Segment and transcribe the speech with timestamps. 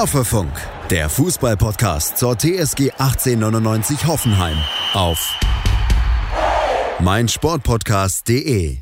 [0.00, 0.50] Hoffefunk,
[0.88, 4.56] der Fußballpodcast zur TSG 1899 Hoffenheim
[4.94, 5.38] auf
[7.00, 8.78] meinsportpodcast.de.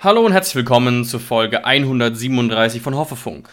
[0.00, 3.50] Hallo und herzlich willkommen zur Folge 137 von Hoffefunk.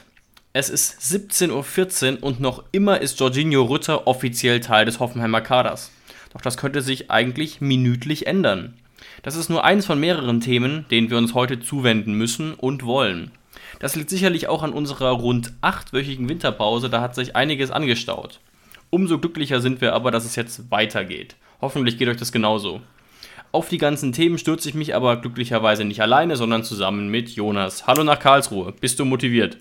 [0.53, 5.91] Es ist 17.14 Uhr und noch immer ist Jorginho Rutter offiziell Teil des Hoffenheimer Kaders.
[6.33, 8.79] Doch das könnte sich eigentlich minütlich ändern.
[9.21, 13.29] Das ist nur eines von mehreren Themen, denen wir uns heute zuwenden müssen und wollen.
[13.79, 18.39] Das liegt sicherlich auch an unserer rund achtwöchigen Winterpause, da hat sich einiges angestaut.
[18.89, 21.35] Umso glücklicher sind wir aber, dass es jetzt weitergeht.
[21.61, 22.81] Hoffentlich geht euch das genauso.
[23.51, 27.87] Auf die ganzen Themen stürze ich mich aber glücklicherweise nicht alleine, sondern zusammen mit Jonas.
[27.87, 28.73] Hallo nach Karlsruhe.
[28.79, 29.57] Bist du motiviert?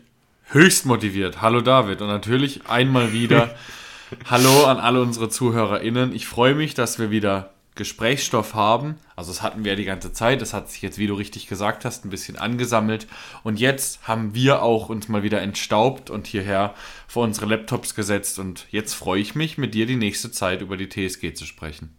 [0.51, 1.41] Höchst motiviert.
[1.41, 2.01] Hallo David.
[2.01, 3.55] Und natürlich einmal wieder
[4.31, 6.15] Hallo an alle unsere ZuhörerInnen.
[6.15, 8.97] Ich freue mich, dass wir wieder Gesprächsstoff haben.
[9.17, 10.43] Also das hatten wir ja die ganze Zeit.
[10.43, 13.07] Das hat sich jetzt, wie du richtig gesagt hast, ein bisschen angesammelt.
[13.45, 16.75] Und jetzt haben wir auch uns mal wieder entstaubt und hierher
[17.09, 18.39] vor unsere Laptops gesetzt.
[18.39, 21.97] Und jetzt freue ich mich, mit dir die nächste Zeit über die TSG zu sprechen.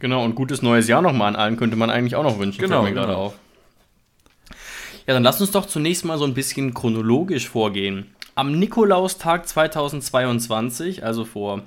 [0.00, 2.60] Genau, und gutes neues Jahr nochmal an allen könnte man eigentlich auch noch wünschen.
[2.60, 3.26] Genau, mir gerade genau.
[3.26, 3.34] auf.
[5.06, 8.14] Ja, dann lass uns doch zunächst mal so ein bisschen chronologisch vorgehen.
[8.34, 11.62] Am Nikolaustag 2022, also vor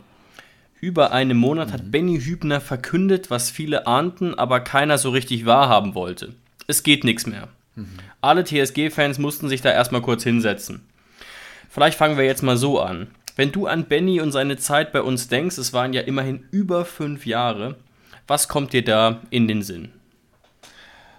[0.81, 5.95] über einem Monat, hat Benny Hübner verkündet, was viele ahnten, aber keiner so richtig wahrhaben
[5.95, 6.33] wollte.
[6.67, 7.47] Es geht nichts mehr.
[8.19, 10.85] Alle TSG-Fans mussten sich da erstmal kurz hinsetzen.
[11.69, 13.07] Vielleicht fangen wir jetzt mal so an.
[13.35, 16.83] Wenn du an Benny und seine Zeit bei uns denkst, es waren ja immerhin über
[16.83, 17.77] fünf Jahre,
[18.27, 19.93] was kommt dir da in den Sinn?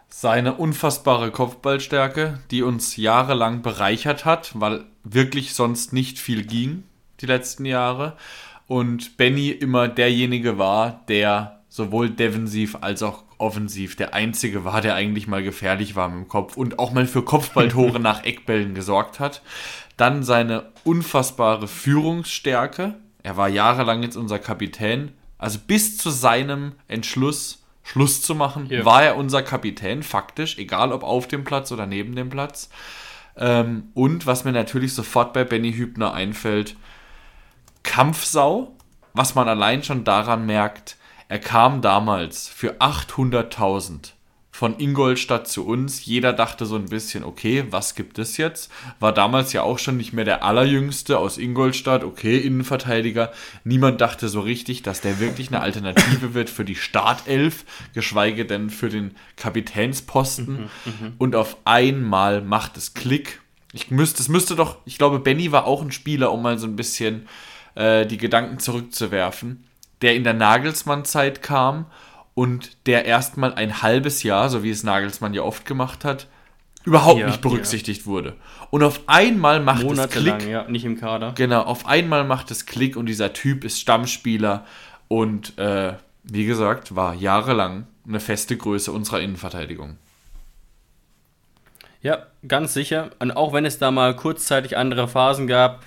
[0.08, 6.84] Seine unfassbare Kopfballstärke, die uns jahrelang bereichert hat, weil wirklich sonst nicht viel ging
[7.22, 8.16] die letzten Jahre.
[8.72, 14.94] Und Benny immer derjenige war, der sowohl defensiv als auch offensiv der einzige war, der
[14.94, 19.20] eigentlich mal gefährlich war mit dem Kopf und auch mal für Kopfballtore nach Eckbällen gesorgt
[19.20, 19.42] hat.
[19.98, 22.94] Dann seine unfassbare Führungsstärke.
[23.22, 25.12] Er war jahrelang jetzt unser Kapitän.
[25.36, 28.86] Also bis zu seinem Entschluss, Schluss zu machen, Ja.
[28.86, 32.70] war er unser Kapitän, faktisch, egal ob auf dem Platz oder neben dem Platz.
[33.36, 36.76] Ähm, und was mir natürlich sofort bei Benny Hübner einfällt,
[37.82, 38.76] Kampfsau,
[39.14, 40.96] was man allein schon daran merkt,
[41.28, 44.12] er kam damals für 800.000
[44.54, 46.04] von Ingolstadt zu uns.
[46.04, 48.70] Jeder dachte so ein bisschen, okay, was gibt es jetzt?
[49.00, 53.32] War damals ja auch schon nicht mehr der allerjüngste aus Ingolstadt, okay, Innenverteidiger.
[53.64, 57.64] Niemand dachte so richtig, dass der wirklich eine Alternative wird für die Startelf,
[57.94, 60.68] geschweige denn für den Kapitänsposten.
[61.18, 63.40] Und auf einmal macht es Klick.
[63.72, 66.66] Ich müsste, es müsste doch, ich glaube, Benny war auch ein Spieler, um mal so
[66.66, 67.26] ein bisschen
[67.74, 69.64] äh, die Gedanken zurückzuwerfen,
[70.02, 71.86] der in der Nagelsmann-Zeit kam
[72.34, 76.26] und der erstmal ein halbes Jahr, so wie es Nagelsmann ja oft gemacht hat,
[76.84, 78.36] überhaupt Ja, nicht berücksichtigt wurde.
[78.70, 80.50] Und auf einmal macht es Monatelang, Klick.
[80.50, 81.32] ja, nicht im Kader.
[81.36, 84.64] Genau, auf einmal macht es Klick und dieser Typ ist Stammspieler
[85.08, 85.94] und äh,
[86.24, 89.96] wie gesagt, war jahrelang eine feste Größe unserer Innenverteidigung.
[92.00, 93.10] Ja, ganz sicher.
[93.20, 95.84] Und auch wenn es da mal kurzzeitig andere Phasen gab,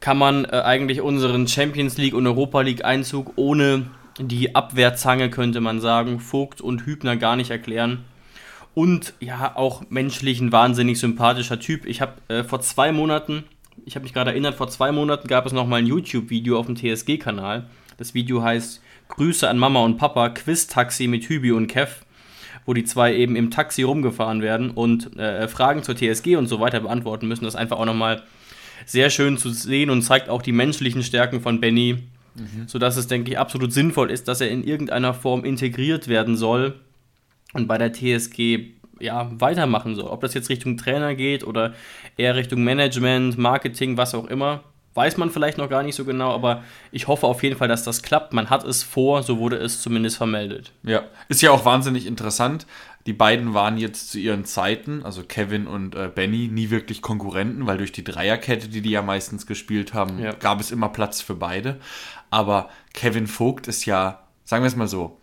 [0.00, 3.86] kann man äh, eigentlich unseren Champions League und Europa League Einzug ohne
[4.18, 8.04] die Abwehrzange, könnte man sagen, Vogt und Hübner gar nicht erklären.
[8.74, 11.86] Und ja, auch menschlich ein wahnsinnig sympathischer Typ.
[11.86, 13.44] Ich habe äh, vor zwei Monaten,
[13.84, 16.76] ich habe mich gerade erinnert, vor zwei Monaten gab es nochmal ein YouTube-Video auf dem
[16.76, 17.68] TSG-Kanal.
[17.96, 22.06] Das Video heißt Grüße an Mama und Papa, Quiz-Taxi mit Hübi und Kev
[22.66, 26.60] wo die zwei eben im Taxi rumgefahren werden und äh, Fragen zur TSG und so
[26.60, 27.44] weiter beantworten müssen.
[27.44, 28.22] Das einfach auch nochmal
[28.84, 31.98] sehr schön zu sehen und zeigt auch die menschlichen Stärken von Benny,
[32.66, 36.74] sodass es, denke ich, absolut sinnvoll ist, dass er in irgendeiner Form integriert werden soll
[37.54, 40.08] und bei der TSG ja, weitermachen soll.
[40.08, 41.74] Ob das jetzt Richtung Trainer geht oder
[42.16, 46.32] eher Richtung Management, Marketing, was auch immer, weiß man vielleicht noch gar nicht so genau,
[46.32, 48.32] aber ich hoffe auf jeden Fall, dass das klappt.
[48.32, 50.72] Man hat es vor, so wurde es zumindest vermeldet.
[50.82, 52.66] Ja, ist ja auch wahnsinnig interessant.
[53.06, 57.66] Die beiden waren jetzt zu ihren Zeiten, also Kevin und äh, Benny, nie wirklich Konkurrenten,
[57.66, 60.32] weil durch die Dreierkette, die die ja meistens gespielt haben, Ja.
[60.32, 61.78] gab es immer Platz für beide.
[62.30, 65.20] Aber Kevin Vogt ist ja, sagen wir es mal so,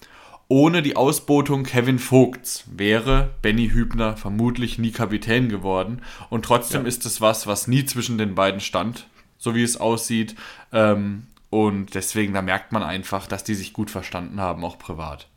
[0.47, 6.01] ohne die Ausbotung Kevin Vogts wäre Benny Hübner vermutlich nie Kapitän geworden.
[6.29, 9.07] Und trotzdem ist es was, was nie zwischen den beiden stand,
[9.37, 10.35] so wie es aussieht.
[10.71, 15.27] Ähm, und deswegen, da merkt man einfach, dass die sich gut verstanden haben, auch privat.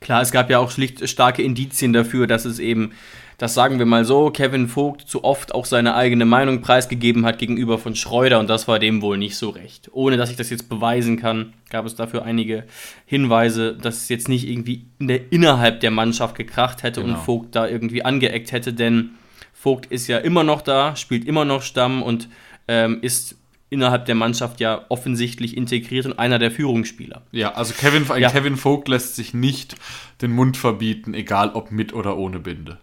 [0.00, 2.92] Klar, es gab ja auch schlicht starke Indizien dafür, dass es eben,
[3.38, 7.38] das sagen wir mal so, Kevin Vogt zu oft auch seine eigene Meinung preisgegeben hat
[7.38, 9.88] gegenüber von Schreuder und das war dem wohl nicht so recht.
[9.92, 12.64] Ohne dass ich das jetzt beweisen kann, gab es dafür einige
[13.06, 17.20] Hinweise, dass es jetzt nicht irgendwie in der, innerhalb der Mannschaft gekracht hätte und Genau.
[17.20, 19.10] Vogt da irgendwie angeeckt hätte, denn
[19.52, 22.28] Vogt ist ja immer noch da, spielt immer noch Stamm und
[22.68, 23.36] ähm, ist
[23.70, 27.22] innerhalb der Mannschaft ja offensichtlich integriert und einer der Führungsspieler.
[27.30, 28.30] Ja, also Kevin, Ja.
[28.30, 29.76] Kevin Vogt lässt sich nicht
[30.20, 32.78] den Mund verbieten, egal ob mit oder ohne Binde.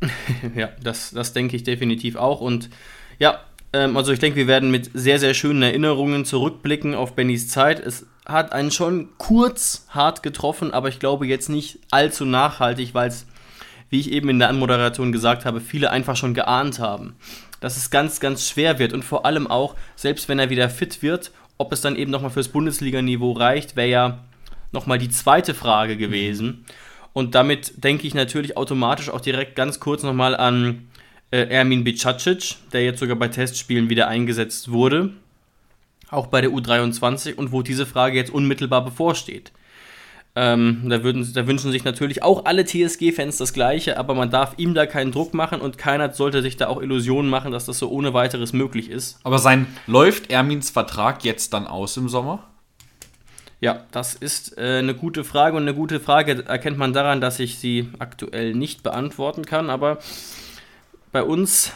[0.54, 2.40] Ja, das, das denke ich definitiv auch.
[2.40, 2.68] Und
[3.18, 3.40] ja,
[3.72, 7.80] ähm, also ich denke, wir werden mit sehr, sehr schönen Erinnerungen zurückblicken auf Bennys Zeit.
[7.80, 13.08] Es hat einen schon kurz hart getroffen, aber ich glaube jetzt nicht allzu nachhaltig, weil
[13.08, 13.26] es,
[13.90, 17.14] wie ich eben in der Anmoderation gesagt habe, viele einfach schon geahnt haben,
[17.60, 18.92] dass es ganz, ganz schwer wird.
[18.92, 22.30] Und vor allem auch, selbst wenn er wieder fit wird, ob es dann eben nochmal
[22.30, 24.18] fürs Bundesliga-Niveau reicht, wäre ja
[24.72, 26.64] nochmal die zweite Frage gewesen.
[27.12, 30.88] Und damit denke ich natürlich automatisch auch direkt ganz kurz nochmal an
[31.30, 35.10] äh, Ermin Bicacic, der jetzt sogar bei Testspielen wieder eingesetzt wurde.
[36.10, 39.52] Auch bei der U23 und wo diese Frage jetzt unmittelbar bevorsteht.
[40.40, 44.54] Ähm, da, würden, da wünschen sich natürlich auch alle TSG-Fans das Gleiche, aber man darf
[44.56, 47.80] ihm da keinen Druck machen und keiner sollte sich da auch Illusionen machen, dass das
[47.80, 49.18] so ohne weiteres möglich ist.
[49.24, 52.44] Aber sein läuft Ermins Vertrag jetzt dann aus im Sommer?
[53.58, 57.40] Ja, das ist äh, eine gute Frage und eine gute Frage erkennt man daran, dass
[57.40, 59.98] ich sie aktuell nicht beantworten kann, aber
[61.10, 61.72] bei uns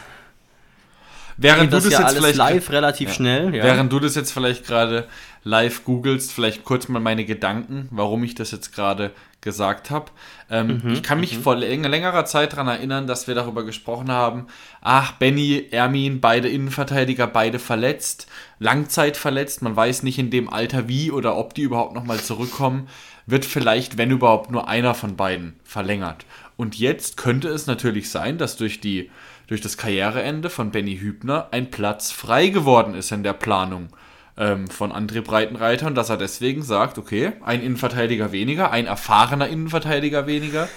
[1.35, 3.53] Während geht du das ja jetzt alles vielleicht live relativ schnell.
[3.53, 3.63] Ja.
[3.63, 5.07] Während du das jetzt vielleicht gerade
[5.43, 9.11] live googelst, vielleicht kurz mal meine Gedanken, warum ich das jetzt gerade
[9.41, 10.05] gesagt habe.
[10.49, 14.09] Ähm, Mhm, ich kann mich vor läng längerer Zeit daran erinnern, dass wir darüber gesprochen
[14.09, 14.47] haben,
[14.81, 18.27] ach, Benny, Ermin, beide Innenverteidiger, beide verletzt,
[18.59, 22.87] Langzeit verletzt, man weiß nicht in dem Alter wie oder ob die überhaupt nochmal zurückkommen,
[23.25, 26.25] wird vielleicht, wenn überhaupt, nur einer von beiden verlängert.
[26.55, 29.09] Und jetzt könnte es natürlich sein, dass durch die
[29.47, 33.89] durch das Karriereende von Benny Hübner ein Platz frei geworden ist in der Planung
[34.37, 39.47] ähm, von André Breitenreiter und dass er deswegen sagt, okay, ein Innenverteidiger weniger, ein erfahrener
[39.47, 40.67] Innenverteidiger weniger.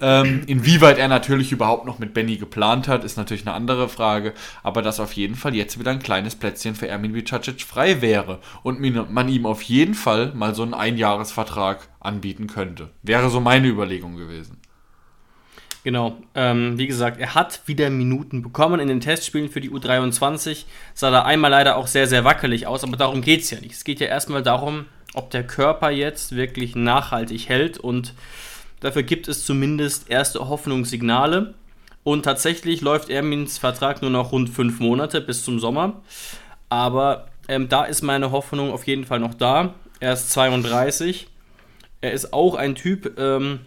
[0.00, 4.34] Ähm, inwieweit er natürlich überhaupt noch mit Benny geplant hat, ist natürlich eine andere Frage,
[4.64, 8.40] aber dass auf jeden Fall jetzt wieder ein kleines Plätzchen für Ermin Bicacic frei wäre
[8.64, 12.90] und man ihm auf jeden Fall mal so einen Einjahresvertrag anbieten könnte.
[13.02, 14.58] Wäre so meine Überlegung gewesen.
[15.84, 16.16] Genau.
[16.34, 20.64] Ähm, wie gesagt, er hat wieder Minuten bekommen in den Testspielen für die U23.
[20.94, 23.74] Sah da einmal leider auch sehr, sehr wackelig aus, aber darum geht es ja nicht.
[23.74, 28.14] Es geht ja erstmal darum, ob der Körper jetzt wirklich nachhaltig hält und
[28.80, 31.54] dafür gibt es zumindest erste Hoffnungssignale.
[32.02, 36.02] Und tatsächlich läuft Ermins Vertrag nur noch rund fünf Monate bis zum Sommer.
[36.70, 39.74] Aber ähm, da ist meine Hoffnung auf jeden Fall noch da.
[40.00, 41.28] Er ist 32.
[42.00, 43.60] Er ist auch ein Typ, ähm,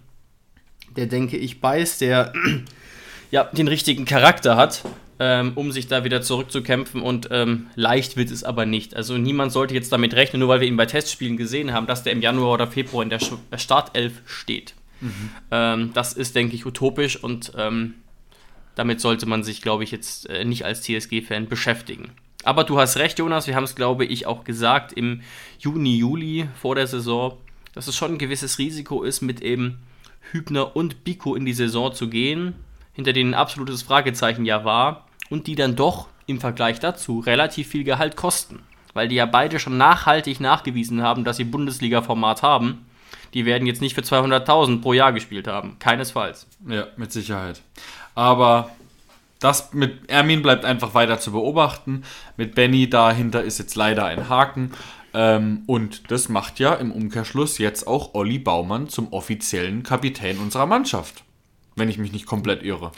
[0.98, 2.34] der denke ich beißt, der
[3.32, 4.84] ja den richtigen Charakter hat,
[5.20, 8.96] ähm, um sich da wieder zurückzukämpfen und ähm, leicht wird es aber nicht.
[8.96, 12.04] Also niemand sollte jetzt damit rechnen, nur weil wir ihn bei Testspielen gesehen haben, dass
[12.04, 13.20] der im Januar oder Februar in der
[13.52, 14.74] äh, Startelf steht.
[15.52, 17.96] Ähm, das ist, denke ich, utopisch und ähm,
[18.76, 22.12] damit sollte man sich, glaube ich, jetzt äh, nicht als TSG-Fan beschäftigen.
[22.44, 25.22] Aber du hast recht, Jonas, wir haben es, glaube ich, auch gesagt im
[25.60, 27.38] Juni, Juli vor der Saison,
[27.74, 29.80] dass es schon ein gewisses Risiko ist, mit eben
[30.31, 32.56] Hübner und Biko in die Saison zu gehen,
[32.94, 37.68] hinter denen ein absolutes Fragezeichen ja war und die dann doch im Vergleich dazu relativ
[37.68, 38.59] viel Gehalt kosten.
[38.94, 42.85] Weil die ja beide schon nachhaltig nachgewiesen haben, dass sie Bundesliga-Format haben.
[43.33, 45.77] Die werden jetzt nicht für 200.000 pro Jahr gespielt haben.
[45.79, 46.47] Keinesfalls.
[46.68, 47.62] Ja, mit Sicherheit.
[48.15, 48.72] Aber
[49.39, 52.03] das mit Ermin bleibt einfach weiter zu beobachten.
[52.38, 54.72] Mit Benny dahinter ist jetzt leider ein Haken.
[55.17, 60.67] Ähm, und das macht ja im Umkehrschluss jetzt auch Olli Baumann zum offiziellen Kapitän unserer
[60.67, 61.24] Mannschaft.
[61.75, 62.91] Wenn ich mich nicht komplett irre.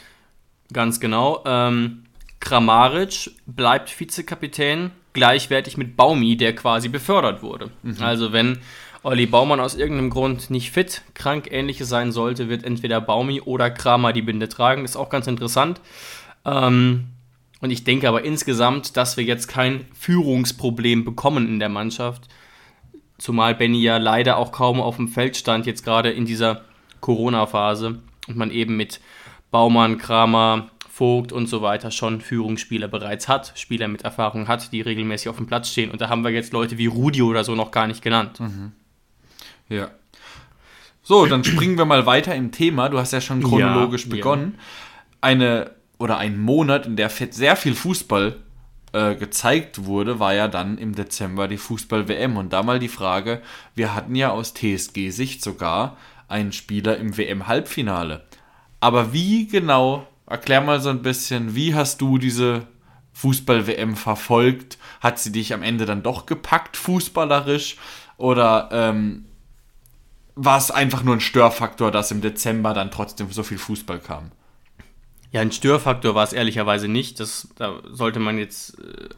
[0.70, 1.42] Ganz genau.
[1.46, 2.04] Ähm,
[2.38, 7.70] Kramaric bleibt Vizekapitän, gleichwertig mit Baumi, der quasi befördert wurde.
[8.00, 8.58] Also wenn
[9.02, 13.70] Olli Baumann aus irgendeinem Grund nicht fit, krank, ähnliches sein sollte, wird entweder Baumi oder
[13.70, 14.82] Kramer die Binde tragen.
[14.82, 15.80] Das ist auch ganz interessant.
[16.44, 17.06] Ähm,
[17.60, 22.28] und ich denke aber insgesamt, dass wir jetzt kein Führungsproblem bekommen in der Mannschaft.
[23.18, 26.64] Zumal Benny ja leider auch kaum auf dem Feld stand, jetzt gerade in dieser
[27.00, 28.00] Corona-Phase.
[28.28, 29.00] Und man eben mit
[29.50, 34.80] Baumann, Kramer, Vogt und so weiter schon Führungsspieler bereits hat, Spieler mit Erfahrung hat, die
[34.80, 35.90] regelmäßig auf dem Platz stehen.
[35.90, 38.40] Und da haben wir jetzt Leute wie Rudi oder so noch gar nicht genannt.
[39.68, 39.90] Ja.
[41.02, 42.88] So, dann springen wir mal weiter im Thema.
[42.88, 44.58] Du hast ja schon chronologisch Ja, begonnen.
[45.20, 48.36] Eine oder ein Monat, in der sehr viel Fußball
[48.92, 52.38] äh, gezeigt wurde, war ja dann im Dezember die Fußball-WM.
[52.38, 53.42] Und da mal die Frage,
[53.74, 58.24] wir hatten ja aus TSG-Sicht sogar einen Spieler im WM-Halbfinale.
[58.80, 62.66] Aber wie genau, erklär mal so ein bisschen, wie hast du diese
[63.12, 64.78] Fußball-WM verfolgt?
[65.02, 67.76] Hat sie dich am Ende dann doch gepackt, fußballerisch?
[68.16, 69.26] Oder ähm,
[70.34, 74.32] war es einfach nur ein Störfaktor, dass im Dezember dann trotzdem so viel Fußball kam?
[75.32, 77.20] Ja, ein Störfaktor war es ehrlicherweise nicht.
[77.20, 79.08] Das, da sollte man jetzt, äh,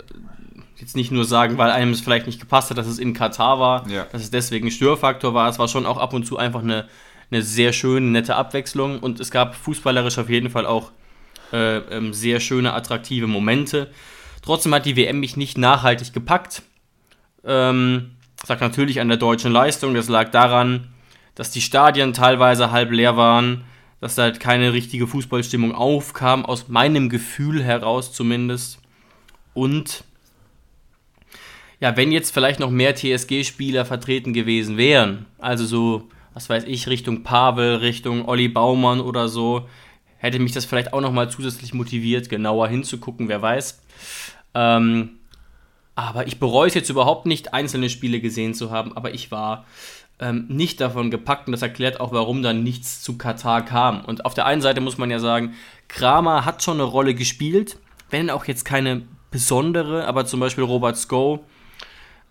[0.76, 3.58] jetzt nicht nur sagen, weil einem es vielleicht nicht gepasst hat, dass es in Katar
[3.58, 4.06] war, ja.
[4.12, 5.48] dass es deswegen ein Störfaktor war.
[5.48, 6.86] Es war schon auch ab und zu einfach eine,
[7.30, 10.92] eine sehr schöne, nette Abwechslung und es gab fußballerisch auf jeden Fall auch
[11.52, 13.90] äh, ähm, sehr schöne, attraktive Momente.
[14.42, 16.62] Trotzdem hat die WM mich nicht nachhaltig gepackt.
[17.44, 20.88] Ähm, das lag natürlich an der deutschen Leistung, das lag daran,
[21.34, 23.64] dass die Stadien teilweise halb leer waren,
[24.02, 28.80] dass da halt keine richtige Fußballstimmung aufkam, aus meinem Gefühl heraus zumindest.
[29.54, 30.02] Und
[31.78, 36.88] ja, wenn jetzt vielleicht noch mehr TSG-Spieler vertreten gewesen wären, also so, was weiß ich,
[36.88, 39.68] Richtung Pavel, Richtung Olli Baumann oder so,
[40.16, 43.82] hätte mich das vielleicht auch nochmal zusätzlich motiviert, genauer hinzugucken, wer weiß.
[44.54, 45.20] Ähm,
[45.94, 49.64] aber ich bereue es jetzt überhaupt nicht, einzelne Spiele gesehen zu haben, aber ich war
[50.22, 54.04] ähm, nicht davon gepackt und das erklärt auch, warum dann nichts zu Katar kam.
[54.04, 55.54] Und auf der einen Seite muss man ja sagen,
[55.88, 57.76] Kramer hat schon eine Rolle gespielt,
[58.08, 59.02] wenn auch jetzt keine
[59.32, 61.44] besondere, aber zum Beispiel Robert Sko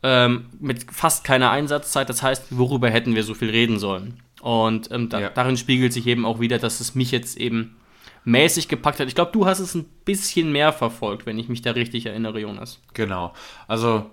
[0.03, 2.07] ähm, mit fast keiner Einsatzzeit.
[2.07, 4.21] Das heißt, worüber hätten wir so viel reden sollen?
[4.39, 5.29] Und ähm, da, ja.
[5.29, 7.75] darin spiegelt sich eben auch wieder, dass es mich jetzt eben
[8.24, 9.07] mäßig gepackt hat.
[9.07, 12.39] Ich glaube, du hast es ein bisschen mehr verfolgt, wenn ich mich da richtig erinnere,
[12.39, 12.79] Jonas.
[12.93, 13.33] Genau.
[13.67, 14.10] Also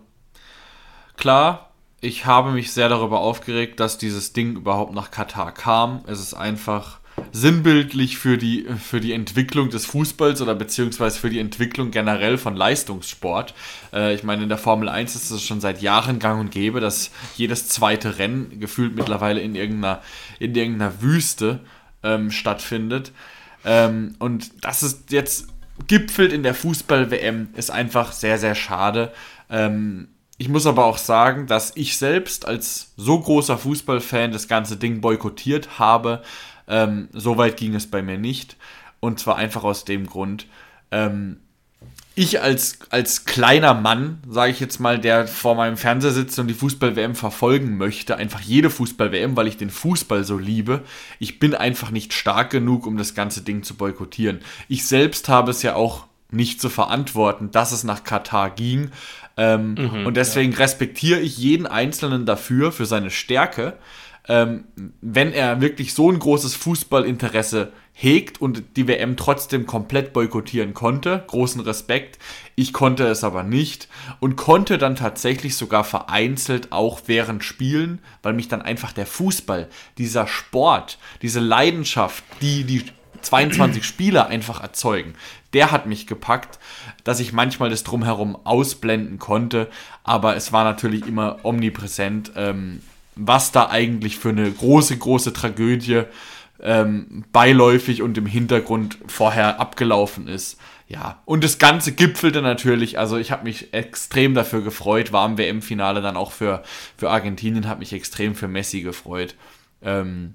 [1.16, 1.67] klar,
[2.00, 6.02] ich habe mich sehr darüber aufgeregt, dass dieses Ding überhaupt nach Katar kam.
[6.06, 7.00] Es ist einfach
[7.32, 12.54] sinnbildlich für die, für die Entwicklung des Fußballs oder beziehungsweise für die Entwicklung generell von
[12.54, 13.54] Leistungssport.
[13.92, 16.80] Äh, ich meine, in der Formel 1 ist es schon seit Jahren gang und gäbe,
[16.80, 20.00] dass jedes zweite Rennen gefühlt mittlerweile in irgendeiner,
[20.38, 21.60] in irgendeiner Wüste
[22.04, 23.10] ähm, stattfindet.
[23.64, 25.48] Ähm, und das ist jetzt
[25.88, 29.12] gipfelt in der Fußball-WM, ist einfach sehr, sehr schade.
[29.50, 34.76] Ähm, ich muss aber auch sagen, dass ich selbst als so großer Fußballfan das ganze
[34.76, 36.22] Ding boykottiert habe.
[36.68, 38.56] Ähm, so weit ging es bei mir nicht.
[39.00, 40.46] Und zwar einfach aus dem Grund,
[40.92, 41.40] ähm,
[42.14, 46.48] ich als, als kleiner Mann, sage ich jetzt mal, der vor meinem Fernseher sitzt und
[46.48, 50.82] die Fußball-WM verfolgen möchte, einfach jede Fußball-WM, weil ich den Fußball so liebe,
[51.20, 54.40] ich bin einfach nicht stark genug, um das ganze Ding zu boykottieren.
[54.68, 58.90] Ich selbst habe es ja auch nicht zu verantworten, dass es nach Katar ging.
[59.38, 60.58] Ähm, mhm, und deswegen ja.
[60.58, 63.74] respektiere ich jeden Einzelnen dafür, für seine Stärke.
[64.28, 64.64] Ähm,
[65.00, 71.24] wenn er wirklich so ein großes Fußballinteresse hegt und die WM trotzdem komplett boykottieren konnte.
[71.26, 72.18] Großen Respekt.
[72.54, 73.88] Ich konnte es aber nicht
[74.20, 79.68] und konnte dann tatsächlich sogar vereinzelt auch während Spielen, weil mich dann einfach der Fußball,
[79.98, 82.84] dieser Sport, diese Leidenschaft, die die
[83.22, 85.14] 22 Spieler einfach erzeugen,
[85.52, 86.60] der hat mich gepackt,
[87.08, 89.68] dass ich manchmal das drumherum ausblenden konnte,
[90.04, 92.82] aber es war natürlich immer omnipräsent, ähm,
[93.16, 96.02] was da eigentlich für eine große, große Tragödie
[96.60, 100.58] ähm, beiläufig und im Hintergrund vorher abgelaufen ist.
[100.86, 105.38] Ja, und das Ganze gipfelte natürlich, also ich habe mich extrem dafür gefreut, war im
[105.38, 106.62] WM-Finale dann auch für,
[106.98, 109.34] für Argentinien, habe mich extrem für Messi gefreut.
[109.80, 110.34] Ähm,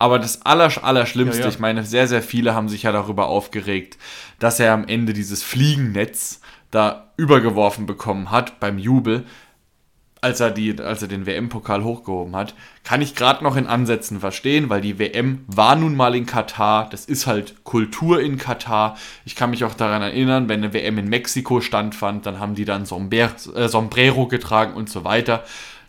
[0.00, 1.52] aber das Aller, Allerschlimmste, ja, ja.
[1.52, 3.98] ich meine, sehr, sehr viele haben sich ja darüber aufgeregt,
[4.38, 6.40] dass er am Ende dieses Fliegennetz
[6.70, 9.24] da übergeworfen bekommen hat beim Jubel
[10.22, 12.54] als er, die, als er den WM-Pokal hochgehoben hat,
[12.84, 16.88] kann ich gerade noch in Ansätzen verstehen, weil die WM war nun mal in Katar,
[16.90, 18.98] das ist halt Kultur in Katar.
[19.24, 22.66] Ich kann mich auch daran erinnern, wenn eine WM in Mexiko standfand, dann haben die
[22.66, 25.44] dann äh, Sombrero getragen und so weiter.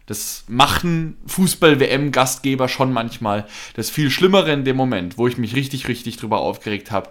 [0.05, 3.47] Das machen Fußball-WM-Gastgeber schon manchmal.
[3.75, 7.09] Das viel Schlimmere in dem Moment, wo ich mich richtig, richtig drüber aufgeregt habe,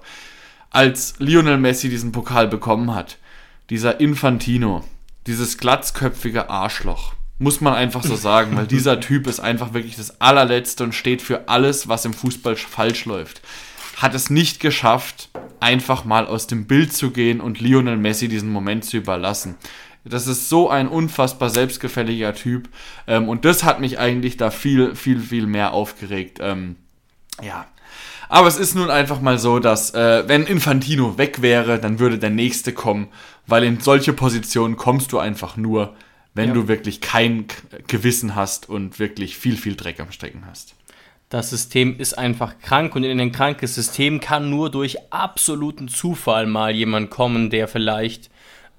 [0.71, 3.19] als Lionel Messi diesen Pokal bekommen hat.
[3.71, 4.85] Dieser Infantino,
[5.27, 7.15] dieses glatzköpfige Arschloch.
[7.39, 11.23] Muss man einfach so sagen, weil dieser Typ ist einfach wirklich das allerletzte und steht
[11.23, 13.41] für alles, was im Fußball falsch läuft.
[13.97, 18.51] Hat es nicht geschafft, einfach mal aus dem Bild zu gehen und Lionel Messi diesen
[18.51, 19.57] Moment zu überlassen.
[20.05, 22.69] Das ist so ein unfassbar selbstgefälliger Typ.
[23.07, 26.39] Ähm, und das hat mich eigentlich da viel, viel, viel mehr aufgeregt.
[26.41, 26.77] Ähm,
[27.43, 27.67] ja.
[28.29, 32.17] Aber es ist nun einfach mal so, dass äh, wenn Infantino weg wäre, dann würde
[32.17, 33.09] der nächste kommen
[33.51, 35.95] weil in solche Positionen kommst du einfach nur,
[36.35, 36.55] wenn ja.
[36.55, 37.47] du wirklich kein
[37.89, 40.75] Gewissen hast und wirklich viel, viel Dreck am Strecken hast.
[41.29, 46.47] Das System ist einfach krank und in ein krankes System kann nur durch absoluten Zufall
[46.47, 48.31] mal jemand kommen, der vielleicht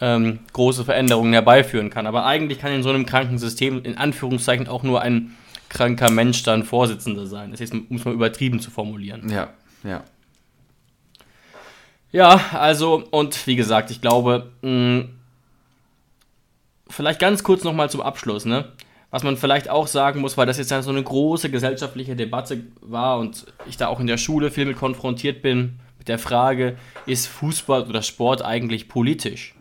[0.02, 2.08] ähm, große Veränderungen herbeiführen kann.
[2.08, 5.38] Aber eigentlich kann in so einem kranken System in Anführungszeichen auch nur ein
[5.70, 7.52] kranker Mensch dann Vorsitzender sein.
[7.52, 9.30] Das ist, muss man übertrieben zu formulieren.
[9.30, 9.54] Ja,
[9.84, 10.04] ja.
[12.12, 15.06] Ja, also, und wie gesagt, ich glaube, mh,
[16.90, 18.66] vielleicht ganz kurz nochmal zum Abschluss, ne?
[19.12, 22.64] Was man vielleicht auch sagen muss, weil das jetzt ja so eine große gesellschaftliche Debatte
[22.82, 26.78] war und ich da auch in der Schule viel mit konfrontiert bin, mit der Frage,
[27.06, 29.54] ist Fußball oder Sport eigentlich politisch?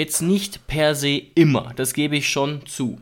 [0.00, 2.98] Jetzt nicht per se immer, das gebe ich schon zu.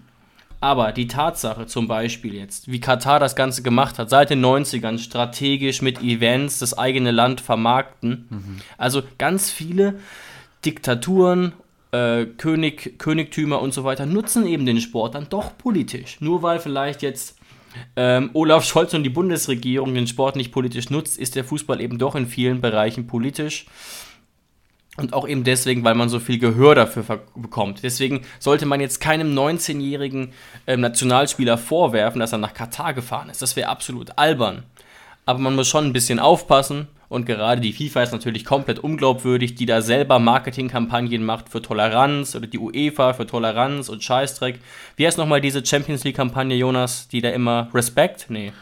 [0.58, 4.98] Aber die Tatsache zum Beispiel jetzt, wie Katar das Ganze gemacht hat, seit den 90ern
[4.98, 8.26] strategisch mit Events das eigene Land vermarkten.
[8.30, 8.56] Mhm.
[8.78, 10.00] Also ganz viele
[10.64, 11.52] Diktaturen,
[11.92, 16.20] äh, König, Königtümer und so weiter nutzen eben den Sport dann doch politisch.
[16.20, 17.38] Nur weil vielleicht jetzt
[17.94, 21.98] ähm, Olaf Scholz und die Bundesregierung den Sport nicht politisch nutzt, ist der Fußball eben
[21.98, 23.66] doch in vielen Bereichen politisch.
[24.98, 27.84] Und auch eben deswegen, weil man so viel Gehör dafür bekommt.
[27.84, 30.32] Deswegen sollte man jetzt keinem 19-jährigen
[30.66, 33.40] ähm, Nationalspieler vorwerfen, dass er nach Katar gefahren ist.
[33.40, 34.64] Das wäre absolut albern.
[35.24, 36.88] Aber man muss schon ein bisschen aufpassen.
[37.08, 42.34] Und gerade die FIFA ist natürlich komplett unglaubwürdig, die da selber Marketingkampagnen macht für Toleranz
[42.34, 44.58] oder die UEFA für Toleranz und Scheißdreck.
[44.96, 48.26] Wie heißt nochmal diese Champions League-Kampagne, Jonas, die da immer Respect?
[48.30, 48.52] Nee.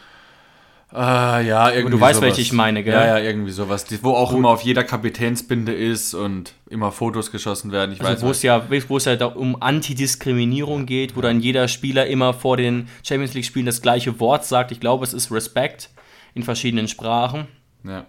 [0.93, 1.97] Uh, ja, irgendwie.
[1.97, 2.29] Du weißt, sowas.
[2.29, 2.93] welche ich meine, gell?
[2.93, 3.85] Ja, ja, irgendwie sowas.
[4.03, 4.39] Wo auch Gut.
[4.39, 7.91] immer auf jeder Kapitänsbinde ist und immer Fotos geschossen werden.
[7.91, 12.07] Ich also Wo es ja, wo es ja um Antidiskriminierung geht, wo dann jeder Spieler
[12.07, 14.71] immer vor den Champions League-Spielen das gleiche Wort sagt.
[14.71, 15.89] Ich glaube, es ist Respect
[16.33, 17.47] in verschiedenen Sprachen.
[17.83, 18.05] Ja.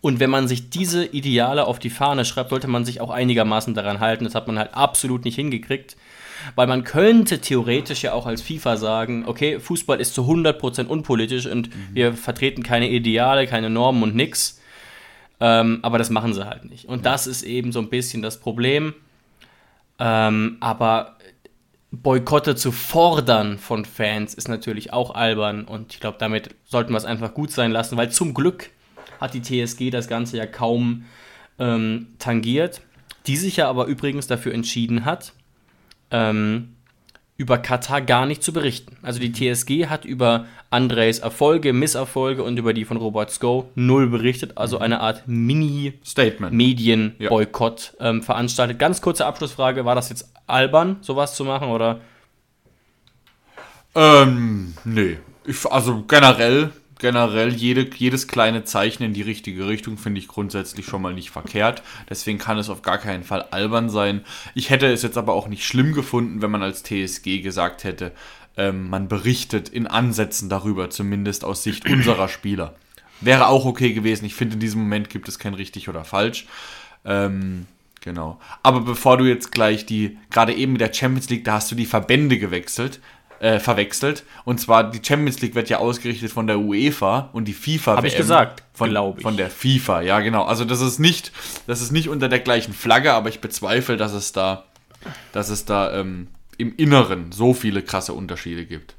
[0.00, 3.74] Und wenn man sich diese Ideale auf die Fahne schreibt, sollte man sich auch einigermaßen
[3.74, 4.24] daran halten.
[4.24, 5.96] Das hat man halt absolut nicht hingekriegt.
[6.54, 11.46] Weil man könnte theoretisch ja auch als FIFA sagen, okay, Fußball ist zu 100% unpolitisch
[11.46, 11.88] und mhm.
[11.92, 14.60] wir vertreten keine Ideale, keine Normen und nix.
[15.40, 16.84] Ähm, aber das machen sie halt nicht.
[16.84, 18.94] Und das ist eben so ein bisschen das Problem.
[19.98, 21.16] Ähm, aber
[21.92, 26.96] Boykotte zu fordern von Fans ist natürlich auch albern und ich glaube, damit sollten wir
[26.96, 28.70] es einfach gut sein lassen, weil zum Glück
[29.20, 31.04] hat die TSG das Ganze ja kaum
[31.58, 32.80] ähm, tangiert,
[33.26, 35.32] die sich ja aber übrigens dafür entschieden hat,
[36.10, 36.74] ähm,
[37.36, 38.98] über Katar gar nicht zu berichten.
[39.02, 44.08] Also die TSG hat über Andres Erfolge, Misserfolge und über die von Robert Sko null
[44.08, 48.10] berichtet, also eine Art Mini-Medien-Boykott ja.
[48.10, 48.78] ähm, veranstaltet.
[48.78, 52.02] Ganz kurze Abschlussfrage, war das jetzt albern, sowas zu machen oder?
[53.94, 55.16] Ähm, nee.
[55.46, 60.86] Ich, also generell generell jede, jedes kleine Zeichen in die richtige Richtung finde ich grundsätzlich
[60.86, 61.82] schon mal nicht verkehrt.
[62.08, 64.24] Deswegen kann es auf gar keinen Fall albern sein.
[64.54, 68.12] Ich hätte es jetzt aber auch nicht schlimm gefunden, wenn man als TSG gesagt hätte,
[68.56, 72.74] ähm, man berichtet in Ansätzen darüber, zumindest aus Sicht unserer Spieler.
[73.20, 74.24] Wäre auch okay gewesen.
[74.24, 76.46] Ich finde, in diesem Moment gibt es kein richtig oder falsch.
[77.04, 77.66] Ähm,
[78.00, 78.38] genau.
[78.62, 81.74] Aber bevor du jetzt gleich die, gerade eben mit der Champions League, da hast du
[81.74, 83.00] die Verbände gewechselt
[83.40, 84.24] äh, verwechselt.
[84.44, 87.96] Und zwar die Champions League wird ja ausgerichtet von der UEFA und die FIFA.
[87.96, 89.22] Habe ich gesagt, von, glaube ich.
[89.22, 90.44] Von der FIFA, ja genau.
[90.44, 91.32] Also das ist nicht,
[91.66, 94.64] das ist nicht unter der gleichen Flagge, aber ich bezweifle, dass es da,
[95.32, 98.94] dass es da ähm, im Inneren so viele krasse Unterschiede gibt.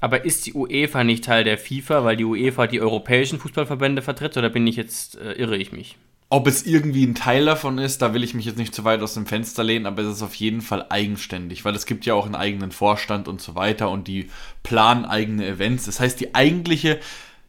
[0.00, 4.36] Aber ist die UEFA nicht Teil der FIFA, weil die UEFA die europäischen Fußballverbände vertritt,
[4.36, 5.96] oder bin ich jetzt, äh, irre ich mich?
[6.30, 9.00] Ob es irgendwie ein Teil davon ist, da will ich mich jetzt nicht zu weit
[9.00, 12.12] aus dem Fenster lehnen, aber es ist auf jeden Fall eigenständig, weil es gibt ja
[12.12, 14.30] auch einen eigenen Vorstand und so weiter und die
[14.62, 15.86] planen eigene Events.
[15.86, 17.00] Das heißt, die eigentliche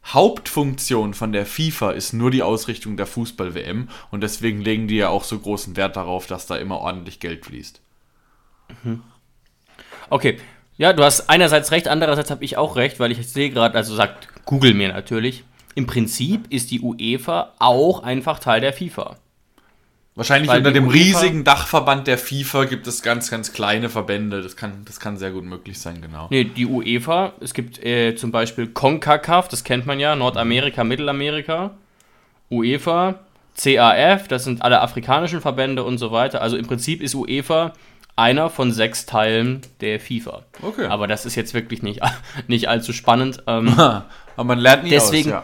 [0.05, 5.09] Hauptfunktion von der FIFA ist nur die Ausrichtung der Fußball-WM und deswegen legen die ja
[5.09, 7.81] auch so großen Wert darauf, dass da immer ordentlich Geld fließt.
[8.83, 9.03] Mhm.
[10.09, 10.37] Okay,
[10.77, 13.93] ja, du hast einerseits recht, andererseits habe ich auch recht, weil ich sehe gerade, also
[13.93, 15.43] sagt Google mir natürlich,
[15.79, 19.15] im Prinzip ist die UEFA auch einfach Teil der FIFA.
[20.13, 24.41] Wahrscheinlich Weil unter dem UEFA, riesigen Dachverband der FIFA gibt es ganz, ganz kleine Verbände.
[24.41, 26.27] Das kann, das kann sehr gut möglich sein, genau.
[26.31, 31.71] Nee, die UEFA, es gibt äh, zum Beispiel CONCACAF, das kennt man ja, Nordamerika, Mittelamerika.
[32.51, 33.21] UEFA,
[33.55, 36.41] CAF, das sind alle afrikanischen Verbände und so weiter.
[36.41, 37.71] Also im Prinzip ist UEFA
[38.17, 40.43] einer von sechs Teilen der FIFA.
[40.61, 40.87] Okay.
[40.87, 42.01] Aber das ist jetzt wirklich nicht,
[42.47, 43.43] nicht allzu spannend.
[43.47, 45.43] Ähm, Aber man lernt nie deswegen, aus,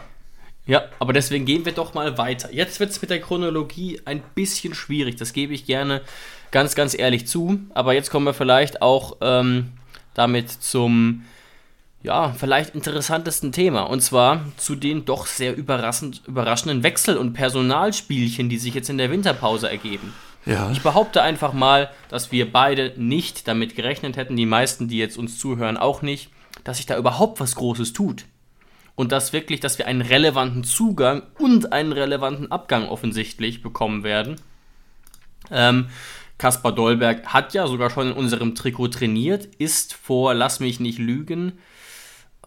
[0.66, 2.52] Ja, aber deswegen gehen wir doch mal weiter.
[2.52, 6.02] Jetzt wird es mit der Chronologie ein bisschen schwierig, das gebe ich gerne
[6.50, 7.60] ganz, ganz ehrlich zu.
[7.72, 9.72] Aber jetzt kommen wir vielleicht auch ähm,
[10.14, 11.24] damit zum,
[12.02, 13.82] ja, vielleicht interessantesten Thema.
[13.82, 19.10] Und zwar zu den doch sehr überraschenden Wechsel- und Personalspielchen, die sich jetzt in der
[19.12, 20.12] Winterpause ergeben.
[20.46, 20.70] Ja.
[20.72, 25.16] Ich behaupte einfach mal, dass wir beide nicht damit gerechnet hätten, die meisten, die jetzt
[25.16, 26.30] uns zuhören, auch nicht,
[26.64, 28.24] dass sich da überhaupt was Großes tut
[28.96, 34.36] und dass wirklich, dass wir einen relevanten Zugang und einen relevanten Abgang offensichtlich bekommen werden.
[35.50, 35.86] Ähm,
[36.38, 40.98] Kaspar Dolberg hat ja sogar schon in unserem Trikot trainiert, ist vor, lass mich nicht
[40.98, 41.52] lügen,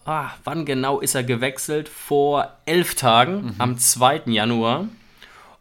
[0.05, 1.87] ah, wann genau ist er gewechselt?
[1.87, 3.55] Vor elf Tagen, mhm.
[3.57, 4.23] am 2.
[4.25, 4.87] Januar.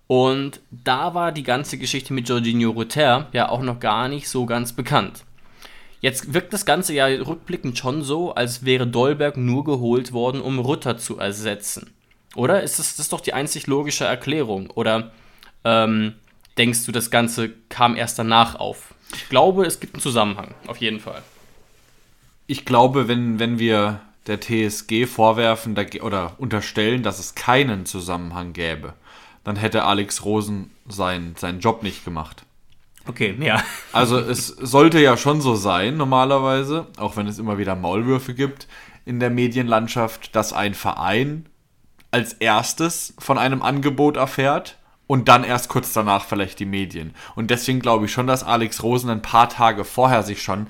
[0.06, 4.46] Und da war die ganze Geschichte mit Jorginho Rutter ja auch noch gar nicht so
[4.46, 5.24] ganz bekannt.
[6.00, 10.58] Jetzt wirkt das Ganze ja rückblickend schon so, als wäre Dolberg nur geholt worden, um
[10.58, 11.90] Rutter zu ersetzen.
[12.34, 12.62] Oder?
[12.62, 14.70] Ist das, das ist doch die einzig logische Erklärung?
[14.70, 15.10] Oder
[15.64, 16.14] ähm,
[16.56, 18.94] denkst du, das Ganze kam erst danach auf?
[19.14, 21.22] Ich glaube, es gibt einen Zusammenhang, auf jeden Fall.
[22.46, 28.94] Ich glaube, wenn, wenn wir der TSG vorwerfen oder unterstellen, dass es keinen Zusammenhang gäbe,
[29.44, 32.44] dann hätte Alex Rosen sein, seinen Job nicht gemacht.
[33.08, 33.62] Okay, ja.
[33.90, 38.68] Also es sollte ja schon so sein, normalerweise, auch wenn es immer wieder Maulwürfe gibt
[39.06, 41.46] in der Medienlandschaft, dass ein Verein
[42.10, 47.14] als erstes von einem Angebot erfährt und dann erst kurz danach vielleicht die Medien.
[47.34, 50.66] Und deswegen glaube ich schon, dass Alex Rosen ein paar Tage vorher sich schon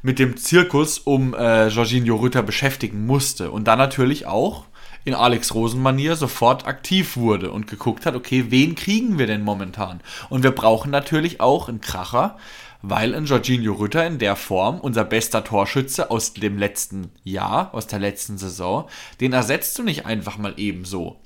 [0.00, 3.50] mit dem Zirkus um äh, Jorginho Rütter beschäftigen musste.
[3.50, 4.64] Und dann natürlich auch
[5.04, 10.00] in Alex Rosen-Manier sofort aktiv wurde und geguckt hat, okay, wen kriegen wir denn momentan?
[10.28, 12.36] Und wir brauchen natürlich auch einen Kracher,
[12.82, 17.86] weil ein Jorginho Rütter in der Form, unser bester Torschütze aus dem letzten Jahr, aus
[17.86, 18.88] der letzten Saison,
[19.20, 21.20] den ersetzt du nicht einfach mal ebenso.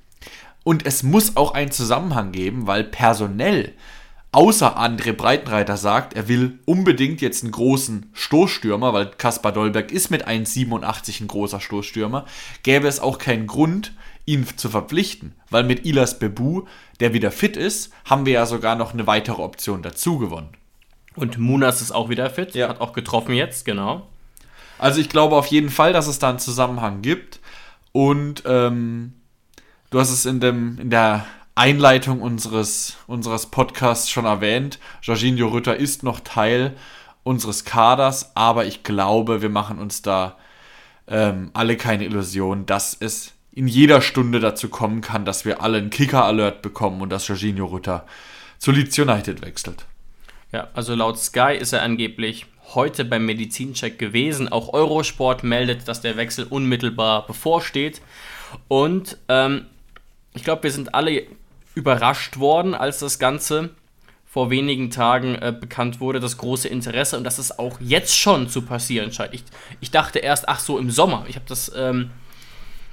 [0.64, 3.72] Und es muss auch einen Zusammenhang geben, weil personell
[4.32, 10.10] außer André Breitenreiter sagt, er will unbedingt jetzt einen großen Stoßstürmer, weil Kaspar Dolberg ist
[10.10, 12.26] mit 1,87 ein großer Stoßstürmer,
[12.62, 13.92] gäbe es auch keinen Grund,
[14.26, 16.64] ihn zu verpflichten, weil mit Ilas Bebu,
[17.00, 20.50] der wieder fit ist, haben wir ja sogar noch eine weitere Option dazu gewonnen.
[21.14, 22.68] Und Munas ist auch wieder fit, ja.
[22.68, 24.06] hat auch getroffen jetzt, genau.
[24.78, 27.40] Also ich glaube auf jeden Fall, dass es da einen Zusammenhang gibt
[27.92, 29.14] und ähm,
[29.90, 31.24] du hast es in, dem, in der
[31.56, 34.78] Einleitung unseres, unseres Podcasts schon erwähnt.
[35.00, 36.76] Jorginho Rütter ist noch Teil
[37.24, 40.36] unseres Kaders, aber ich glaube, wir machen uns da
[41.08, 45.78] ähm, alle keine Illusion, dass es in jeder Stunde dazu kommen kann, dass wir alle
[45.78, 48.04] einen Kicker-Alert bekommen und dass Jorginho Rütter
[48.58, 49.86] zu Leeds United wechselt.
[50.52, 54.48] Ja, also laut Sky ist er angeblich heute beim Medizincheck gewesen.
[54.48, 58.02] Auch Eurosport meldet, dass der Wechsel unmittelbar bevorsteht.
[58.68, 59.64] Und ähm,
[60.34, 61.22] ich glaube, wir sind alle
[61.76, 63.70] überrascht worden, als das Ganze
[64.24, 68.48] vor wenigen Tagen äh, bekannt wurde, das große Interesse und dass es auch jetzt schon
[68.48, 69.34] zu passieren scheint.
[69.34, 69.44] Ich,
[69.80, 71.26] ich dachte erst, ach so, im Sommer.
[71.28, 72.10] Ich habe das, ähm,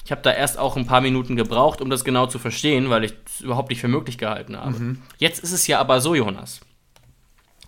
[0.06, 3.06] ich habe da erst auch ein paar Minuten gebraucht, um das genau zu verstehen, weil
[3.06, 4.78] ich es überhaupt nicht für möglich gehalten habe.
[4.78, 5.02] Mhm.
[5.18, 6.62] Jetzt ist es ja aber so, Jonas,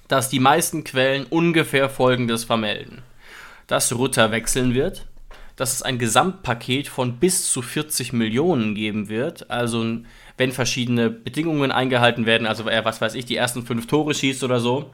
[0.09, 3.03] dass die meisten Quellen ungefähr Folgendes vermelden.
[3.67, 5.07] Dass Rutter wechseln wird,
[5.55, 9.97] dass es ein Gesamtpaket von bis zu 40 Millionen geben wird, also
[10.37, 14.43] wenn verschiedene Bedingungen eingehalten werden, also er, was weiß ich, die ersten fünf Tore schießt
[14.43, 14.91] oder so.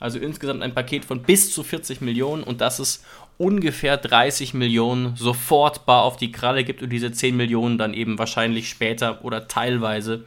[0.00, 3.04] Also insgesamt ein Paket von bis zu 40 Millionen und dass es
[3.38, 8.18] ungefähr 30 Millionen sofort bar auf die Kralle gibt und diese 10 Millionen dann eben
[8.18, 10.24] wahrscheinlich später oder teilweise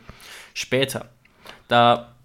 [0.53, 1.09] später.
[1.67, 2.15] Da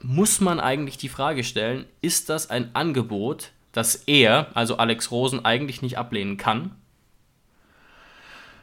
[0.00, 5.44] muss man eigentlich die Frage stellen, ist das ein Angebot, das er, also Alex Rosen,
[5.44, 6.74] eigentlich nicht ablehnen kann?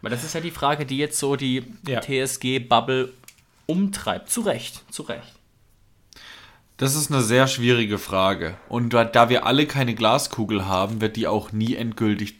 [0.02, 2.02] Weil das ist ja die Frage, die jetzt so die ja.
[2.02, 3.14] TSG-Bubble
[3.66, 4.30] umtreibt.
[4.30, 5.34] Zu Recht, zu Recht.
[6.78, 8.58] Das ist eine sehr schwierige Frage.
[8.68, 12.36] Und da wir alle keine Glaskugel haben, wird die auch nie endgültig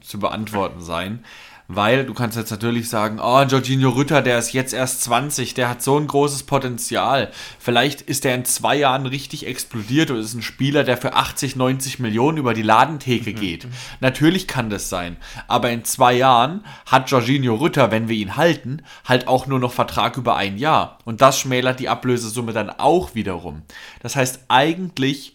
[0.00, 1.24] zu beantworten sein.
[1.70, 5.68] Weil du kannst jetzt natürlich sagen, oh, Jorginho Rütter, der ist jetzt erst 20, der
[5.68, 7.30] hat so ein großes Potenzial.
[7.58, 11.56] Vielleicht ist er in zwei Jahren richtig explodiert und ist ein Spieler, der für 80,
[11.56, 13.36] 90 Millionen über die Ladentheke mhm.
[13.36, 13.68] geht.
[14.00, 15.18] Natürlich kann das sein.
[15.46, 19.72] Aber in zwei Jahren hat Jorginho Rütter, wenn wir ihn halten, halt auch nur noch
[19.74, 20.98] Vertrag über ein Jahr.
[21.04, 23.60] Und das schmälert die Ablösesumme dann auch wiederum.
[24.00, 25.34] Das heißt, eigentlich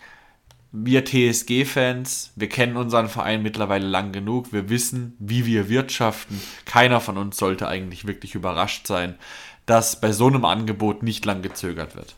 [0.76, 6.42] wir TSG-Fans, wir kennen unseren Verein mittlerweile lang genug, wir wissen, wie wir wirtschaften.
[6.66, 9.16] Keiner von uns sollte eigentlich wirklich überrascht sein,
[9.68, 12.16] dass bei so einem Angebot nicht lang gezögert wird.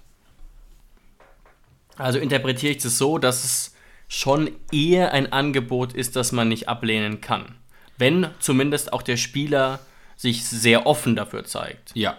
[1.98, 3.76] Also interpretiere ich das so, dass es
[4.08, 7.56] schon eher ein Angebot ist, das man nicht ablehnen kann.
[7.98, 9.80] Wenn zumindest auch der Spieler
[10.16, 11.92] sich sehr offen dafür zeigt.
[11.94, 12.18] Ja,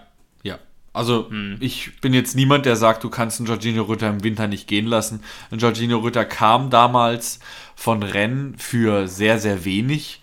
[0.97, 1.59] also hm.
[1.61, 4.87] ich bin jetzt niemand, der sagt, du kannst einen Jorginho Rütter im Winter nicht gehen
[4.87, 5.23] lassen.
[5.51, 7.39] Ein Jorginho Rütter kam damals
[7.75, 10.23] von Rennen für sehr, sehr wenig.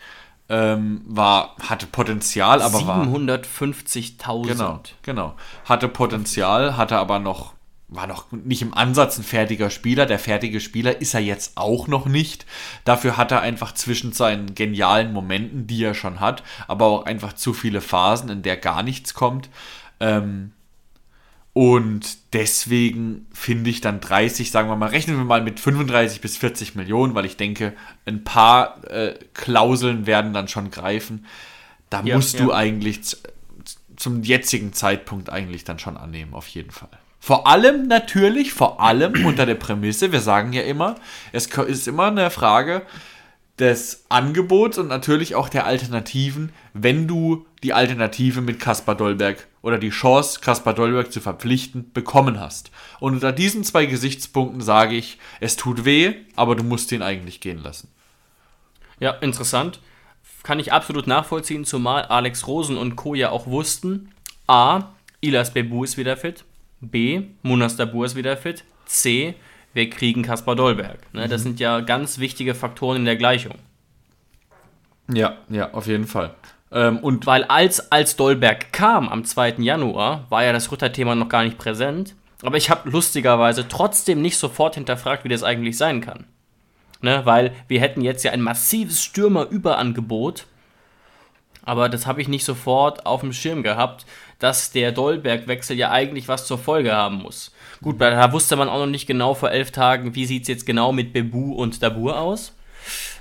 [0.50, 4.48] Ähm, war, hatte Potenzial, aber 750.000.
[4.48, 5.36] Genau, genau.
[5.66, 7.54] Hatte Potenzial, hatte aber noch,
[7.88, 10.06] war noch nicht im Ansatz ein fertiger Spieler.
[10.06, 12.46] Der fertige Spieler ist er jetzt auch noch nicht.
[12.84, 17.34] Dafür hat er einfach zwischen seinen genialen Momenten, die er schon hat, aber auch einfach
[17.34, 19.50] zu viele Phasen, in der gar nichts kommt.
[20.00, 20.52] Ähm,
[21.54, 26.36] und deswegen finde ich dann 30, sagen wir mal, rechnen wir mal mit 35 bis
[26.38, 27.74] 40 Millionen, weil ich denke,
[28.06, 31.26] ein paar äh, Klauseln werden dann schon greifen.
[31.92, 32.46] Da ja, musst ja.
[32.46, 33.02] du eigentlich
[33.96, 36.90] zum jetzigen Zeitpunkt eigentlich dann schon annehmen, auf jeden Fall.
[37.20, 40.96] Vor allem natürlich, vor allem unter der Prämisse, wir sagen ja immer,
[41.32, 42.82] es ist immer eine Frage,
[43.60, 49.78] des Angebots und natürlich auch der Alternativen, wenn du die Alternative mit Kaspar Dolberg oder
[49.78, 52.72] die Chance, Kaspar Dolberg zu verpflichten, bekommen hast.
[53.00, 57.42] Und unter diesen zwei Gesichtspunkten sage ich, es tut weh, aber du musst ihn eigentlich
[57.42, 57.90] gehen lassen.
[59.00, 59.80] Ja, interessant.
[60.42, 63.16] Kann ich absolut nachvollziehen, zumal Alex Rosen und Co.
[63.16, 64.12] ja auch wussten,
[64.48, 64.90] A,
[65.22, 66.44] Ilas Bebu ist wieder fit,
[66.82, 69.36] B, Munas Dabur ist wieder fit, C,
[69.74, 71.00] wir kriegen Kaspar Dolberg.
[71.14, 73.56] Ne, das sind ja ganz wichtige Faktoren in der Gleichung.
[75.12, 76.34] Ja, ja, auf jeden Fall.
[76.72, 79.56] Ähm, und Weil als, als Dolberg kam am 2.
[79.60, 82.16] Januar, war ja das Rütter-Thema noch gar nicht präsent.
[82.42, 86.26] Aber ich habe lustigerweise trotzdem nicht sofort hinterfragt, wie das eigentlich sein kann.
[87.02, 90.46] Ne, weil wir hätten jetzt ja ein massives Stürmerüberangebot.
[91.66, 94.06] Aber das habe ich nicht sofort auf dem Schirm gehabt,
[94.40, 97.53] dass der Dolberg-Wechsel ja eigentlich was zur Folge haben muss.
[97.84, 100.66] Gut, da wusste man auch noch nicht genau vor elf Tagen, wie sieht es jetzt
[100.66, 102.56] genau mit Bebu und Dabur aus.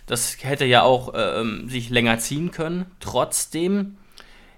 [0.06, 2.86] Das hätte ja auch ähm, sich länger ziehen können.
[3.00, 3.96] Trotzdem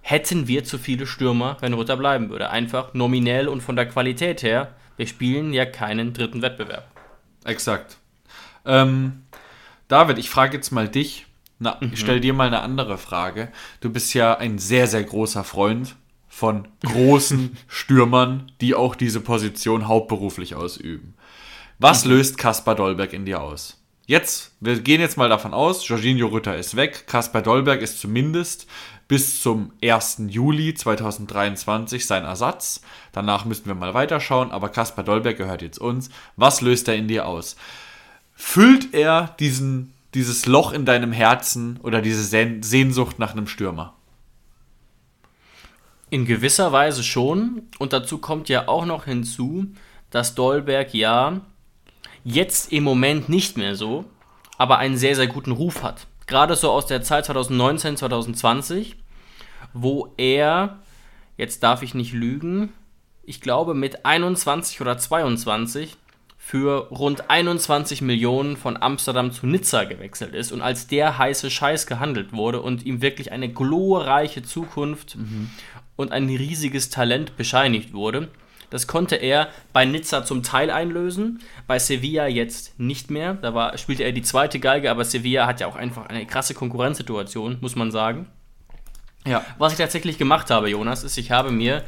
[0.03, 2.51] hätten wir zu viele Stürmer, wenn Rutter bleiben würde.
[2.51, 4.75] Einfach nominell und von der Qualität her.
[4.97, 6.87] Wir spielen ja keinen dritten Wettbewerb.
[7.45, 7.97] Exakt.
[8.67, 9.25] Ähm,
[9.89, 11.27] David, ich frage jetzt mal dich.
[11.59, 11.91] Na, Mhm.
[11.93, 13.49] ich stelle dir mal eine andere Frage.
[13.81, 15.95] Du bist ja ein sehr, sehr großer Freund
[16.35, 21.15] von großen Stürmern, die auch diese Position hauptberuflich ausüben.
[21.79, 22.11] Was Mhm.
[22.11, 23.81] löst Kaspar Dolberg in dir aus?
[24.07, 28.67] Jetzt, wir gehen jetzt mal davon aus, Jorginho Rütter ist weg, Kaspar Dolberg ist zumindest
[29.09, 30.25] bis zum 1.
[30.29, 32.81] Juli 2023 sein Ersatz.
[33.13, 36.11] Danach müssten wir mal weiterschauen, aber Kaspar Dolberg gehört jetzt uns.
[36.37, 37.57] Was löst er in dir aus?
[38.35, 43.94] Füllt er diesen, dieses Loch in deinem Herzen oder diese Sehn Sehnsucht nach einem Stürmer?
[46.15, 47.63] In gewisser Weise schon.
[47.81, 49.67] Und dazu kommt ja auch noch hinzu,
[50.11, 51.41] dass Dolberg ja
[52.23, 54.05] jetzt im Moment nicht mehr so,
[54.57, 56.07] aber einen sehr, sehr guten Ruf hat.
[56.29, 58.95] Gerade so aus der Zeit 2019, 2020,
[59.73, 60.79] wo er,
[61.37, 62.73] jetzt darf ich nicht lügen,
[63.25, 65.97] ich glaube mit 21 oder 22
[66.39, 71.87] für rund 21 Millionen von Amsterdam zu Nizza gewechselt ist und als der heiße Scheiß
[71.89, 75.17] gehandelt wurde und ihm wirklich eine glorreiche Zukunft
[75.97, 78.29] und ein riesiges Talent bescheinigt wurde.
[78.71, 83.35] Das konnte er bei Nizza zum Teil einlösen, bei Sevilla jetzt nicht mehr.
[83.35, 86.55] Da war, spielte er die zweite Geige, aber Sevilla hat ja auch einfach eine krasse
[86.55, 88.27] Konkurrenzsituation, muss man sagen.
[89.27, 89.45] Ja.
[89.59, 91.85] Was ich tatsächlich gemacht habe, Jonas, ist, ich habe mir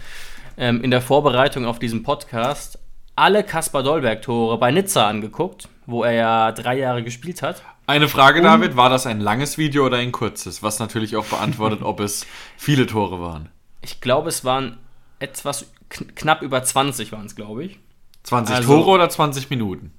[0.56, 2.78] ähm, in der Vorbereitung auf diesen Podcast
[3.16, 7.62] alle Kaspar Dolberg-Tore bei Nizza angeguckt, wo er ja drei Jahre gespielt hat.
[7.88, 10.62] Eine Frage, David, war das ein langes Video oder ein kurzes?
[10.62, 13.48] Was natürlich auch beantwortet, ob es viele Tore waren.
[13.82, 14.78] Ich glaube, es waren
[15.18, 17.78] etwas kn knapp über 20 waren es, glaube ich.
[18.24, 19.92] 20 Also- Tore oder 20 Minuten?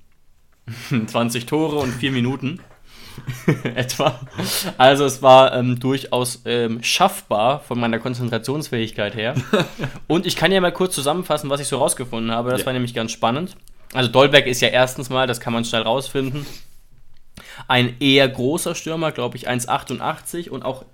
[1.07, 2.59] 20 Tore und 4 Minuten.
[3.63, 4.19] Etwa.
[4.77, 9.33] Also es war ähm, durchaus ähm, schaffbar von meiner Konzentrationsfähigkeit her.
[10.07, 12.51] Und ich kann ja mal kurz zusammenfassen, was ich so rausgefunden habe.
[12.51, 12.65] Das Ja.
[12.67, 13.57] war nämlich ganz spannend.
[13.93, 16.45] Also Dolberg ist ja erstens mal, das kann man schnell rausfinden,
[17.67, 20.85] ein eher großer Stürmer, glaube ich 1,88 und auch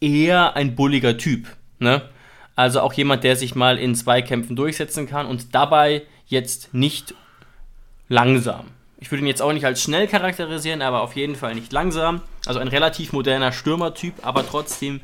[0.00, 1.46] eher ein bulliger Typ.
[1.80, 2.02] Ne?
[2.54, 7.14] Also auch jemand, der sich mal in Zweikämpfen durchsetzen kann und dabei jetzt nicht
[8.08, 8.66] langsam.
[8.98, 12.20] Ich würde ihn jetzt auch nicht als schnell charakterisieren, aber auf jeden Fall nicht langsam.
[12.46, 15.00] Also ein relativ moderner Stürmertyp, aber trotzdem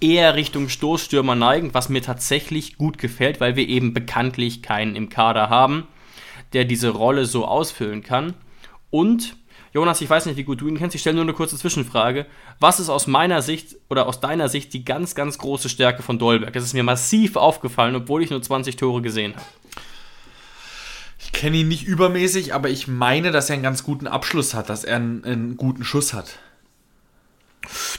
[0.00, 5.10] eher Richtung Stoßstürmer neigend, was mir tatsächlich gut gefällt, weil wir eben bekanntlich keinen im
[5.10, 5.86] Kader haben,
[6.54, 8.32] der diese Rolle so ausfüllen kann.
[8.90, 9.36] Und
[9.72, 12.26] Jonas, ich weiß nicht, wie gut du ihn kennst, ich stelle nur eine kurze Zwischenfrage.
[12.58, 16.18] Was ist aus meiner Sicht oder aus deiner Sicht die ganz, ganz große Stärke von
[16.18, 16.52] Dolberg?
[16.52, 19.44] Das ist mir massiv aufgefallen, obwohl ich nur 20 Tore gesehen habe.
[21.18, 24.70] Ich kenne ihn nicht übermäßig, aber ich meine, dass er einen ganz guten Abschluss hat,
[24.70, 26.38] dass er einen, einen guten Schuss hat.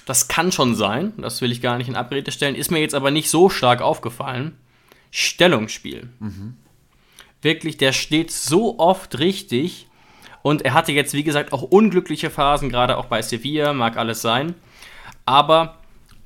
[0.06, 2.96] Das kann schon sein, das will ich gar nicht in Abrede stellen, ist mir jetzt
[2.96, 4.58] aber nicht so stark aufgefallen.
[5.12, 6.10] Stellungsspiel.
[7.42, 9.88] Wirklich, der steht so oft richtig
[10.42, 14.22] und er hatte jetzt, wie gesagt, auch unglückliche Phasen, gerade auch bei Sevilla, mag alles
[14.22, 14.56] sein.
[15.26, 15.78] Aber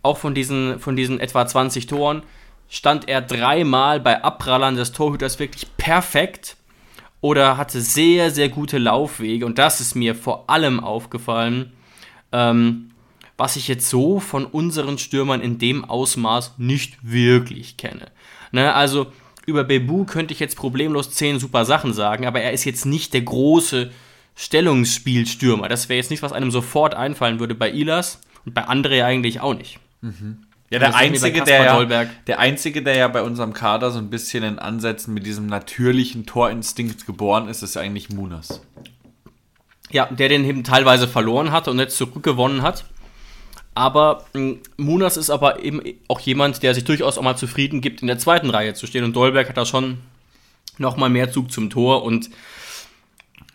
[0.01, 2.23] auch von diesen, von diesen etwa 20 Toren
[2.69, 6.57] stand er dreimal bei Abprallern des Torhüters wirklich perfekt
[7.21, 11.71] oder hatte sehr, sehr gute Laufwege und das ist mir vor allem aufgefallen.
[12.31, 12.89] Ähm,
[13.37, 18.11] was ich jetzt so von unseren Stürmern in dem Ausmaß nicht wirklich kenne.
[18.51, 19.07] Ne, also
[19.45, 23.13] über Bebu könnte ich jetzt problemlos zehn super Sachen sagen, aber er ist jetzt nicht
[23.13, 23.91] der große
[24.35, 25.67] Stellungsspielstürmer.
[25.67, 29.41] Das wäre jetzt nichts, was einem sofort einfallen würde bei Ilas und bei André eigentlich
[29.41, 29.79] auch nicht.
[30.69, 34.09] Ja, Das der einzige, der ja, der einzige, der ja bei unserem Kader so ein
[34.09, 38.61] bisschen in Ansätzen mit diesem natürlichen Torinstinkt geboren ist, ist eigentlich Munas.
[39.91, 42.85] Ja, der den eben teilweise verloren hatte und jetzt zurückgewonnen hat.
[43.75, 48.01] Aber mh, Munas ist aber eben auch jemand, der sich durchaus auch mal zufrieden gibt,
[48.01, 49.03] in der zweiten Reihe zu stehen.
[49.03, 49.99] Und Dolberg hat da schon
[50.77, 52.03] nochmal mehr Zug zum Tor.
[52.03, 52.29] Und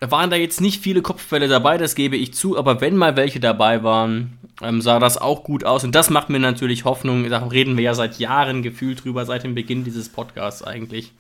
[0.00, 2.57] waren da jetzt nicht viele Kopfbälle dabei, das gebe ich zu.
[2.57, 5.85] Aber wenn mal welche dabei waren, ähm, sah das auch gut aus.
[5.85, 7.28] Und das macht mir natürlich Hoffnung.
[7.28, 11.12] Da reden wir ja seit Jahren gefühlt drüber, seit dem Beginn dieses Podcasts eigentlich,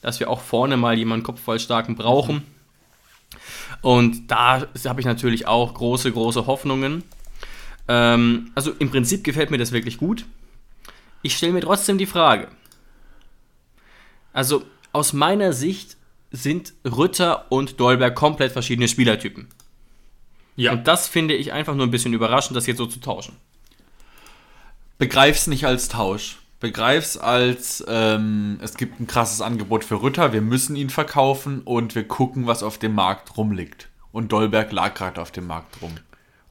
[0.00, 2.42] dass wir auch vorne mal jemanden Kopfballstarken brauchen.
[3.80, 7.02] Und da habe ich natürlich auch große, große Hoffnungen.
[7.88, 10.24] Ähm, also im Prinzip gefällt mir das wirklich gut.
[11.22, 12.48] Ich stelle mir trotzdem die Frage.
[14.32, 15.96] Also aus meiner Sicht
[16.30, 19.48] sind Rütter und Dolberg komplett verschiedene Spielertypen.
[20.56, 20.72] Ja.
[20.72, 23.36] Und das finde ich einfach nur ein bisschen überraschend, das jetzt so zu tauschen.
[24.98, 26.38] Begreif's nicht als Tausch.
[26.60, 31.96] Begreif's als, ähm, es gibt ein krasses Angebot für Rütter, wir müssen ihn verkaufen und
[31.96, 33.88] wir gucken, was auf dem Markt rumliegt.
[34.12, 35.92] Und Dolberg lag gerade auf dem Markt rum.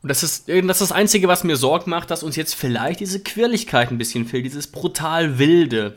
[0.03, 2.99] Und das ist, das ist das Einzige, was mir Sorgen macht, dass uns jetzt vielleicht
[3.01, 5.95] diese Quirligkeit ein bisschen fehlt, dieses brutal wilde,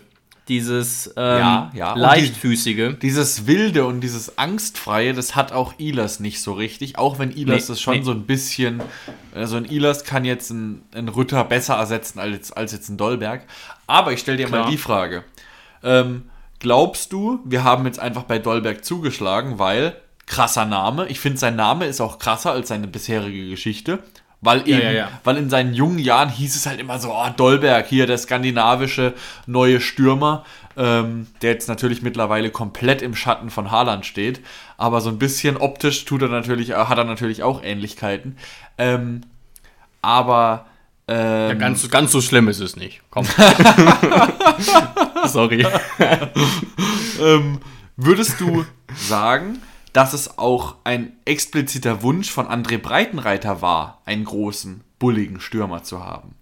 [0.48, 1.94] dieses ähm, Ja, ja.
[1.94, 2.98] Leichtfüßige.
[3.00, 7.62] Dieses Wilde und dieses Angstfreie, das hat auch Ilas nicht so richtig, auch wenn Ilas
[7.62, 8.02] Nee, das schon nee.
[8.02, 8.82] so ein bisschen,
[9.34, 13.46] also ein Ilas kann jetzt einen, Rütter besser ersetzen als, als jetzt ein Dolberg.
[13.86, 14.64] Aber ich stelle dir Klar.
[14.64, 15.24] mal die Frage.
[15.82, 16.24] Ähm,
[16.58, 21.56] glaubst du, wir haben jetzt einfach bei Dolberg zugeschlagen, weil krasser Name, ich finde sein
[21.56, 23.98] Name ist auch krasser als seine bisherige Geschichte,
[24.40, 25.08] weil eben, ja, ja.
[25.24, 29.14] weil in seinen jungen Jahren hieß es halt immer so, oh, Dolberg, hier der skandinavische
[29.46, 30.44] neue Stürmer,
[30.76, 34.40] ähm, der jetzt natürlich mittlerweile komplett im Schatten von Haaland steht,
[34.76, 38.36] aber so ein bisschen optisch tut er natürlich, äh, hat er natürlich auch Ähnlichkeiten.
[38.76, 39.22] Ähm,
[40.02, 40.66] aber
[41.06, 43.02] ähm, Ja, ganz, ganz so schlimm ist es nicht.
[43.10, 43.26] Komm.
[45.26, 45.66] Sorry.
[47.20, 47.60] ähm,
[47.96, 49.60] würdest du sagen,
[49.94, 56.04] dass es auch ein expliziter Wunsch von André Breitenreiter war, einen großen, bulligen Stürmer zu
[56.04, 56.34] haben?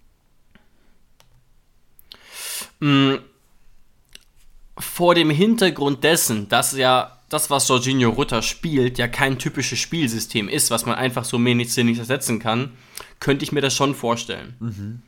[4.77, 10.49] Vor dem Hintergrund dessen, dass ja das, was Jorginho Rutter spielt, ja kein typisches Spielsystem
[10.49, 12.73] ist, was man einfach so nicht ersetzen kann,
[13.19, 15.03] könnte ich mir das schon vorstellen.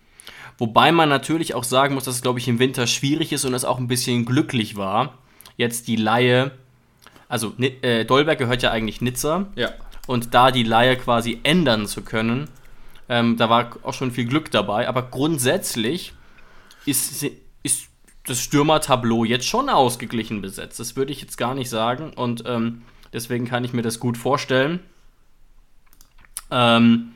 [0.59, 3.55] Wobei man natürlich auch sagen muss, dass es, glaube ich, im Winter schwierig ist und
[3.55, 5.17] es auch ein bisschen glücklich war,
[5.57, 6.51] jetzt die Laie,
[7.27, 9.71] also äh, Dolberg gehört ja eigentlich Nizza, Ja.
[10.07, 12.49] und da die Laie quasi ändern zu können,
[13.09, 14.87] ähm, da war auch schon viel Glück dabei.
[14.87, 16.13] Aber grundsätzlich
[16.85, 17.23] ist,
[17.63, 17.87] ist
[18.25, 20.79] das Stürmertableau jetzt schon ausgeglichen besetzt.
[20.79, 22.13] Das würde ich jetzt gar nicht sagen.
[22.13, 22.81] Und ähm,
[23.13, 24.79] deswegen kann ich mir das gut vorstellen.
[26.51, 27.11] Ähm,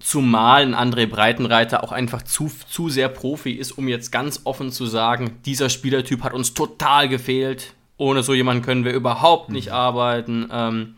[0.00, 4.70] zumal ein André Breitenreiter auch einfach zu, zu sehr Profi ist, um jetzt ganz offen
[4.70, 7.74] zu sagen, dieser Spielertyp hat uns total gefehlt.
[7.98, 10.48] Ohne so jemanden können wir überhaupt nicht arbeiten.
[10.52, 10.96] Ähm,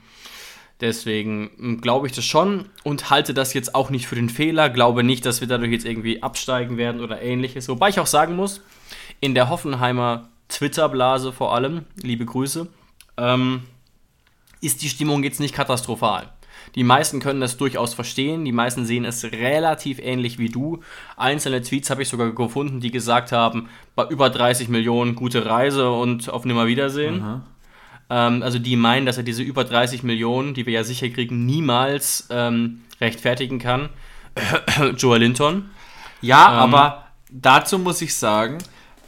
[0.81, 4.69] deswegen glaube ich das schon und halte das jetzt auch nicht für den Fehler.
[4.71, 7.69] Glaube nicht, dass wir dadurch jetzt irgendwie absteigen werden oder ähnliches.
[7.69, 8.63] Wobei ich auch sagen muss,
[9.21, 12.69] in der Hoffenheimer Twitter-Blase vor allem, liebe Grüße,
[13.17, 13.63] ähm,
[14.61, 16.33] ist die Stimmung jetzt nicht katastrophal.
[16.79, 20.79] Die meisten können das durchaus verstehen, die meisten sehen es relativ ähnlich wie du.
[21.17, 25.91] Einzelne Tweets habe ich sogar gefunden, die gesagt haben, bei über 30 Millionen gute Reise
[25.91, 27.43] und auf Nimmerwiedersehen.
[28.11, 31.47] Ähm, also die meinen, dass er diese über 30 Millionen, die wir ja sicher kriegen,
[31.47, 33.89] niemals ähm, rechtfertigen kann.
[34.97, 35.71] Joel Linton.
[36.21, 38.59] Ja, Ähm, aber dazu muss ich sagen,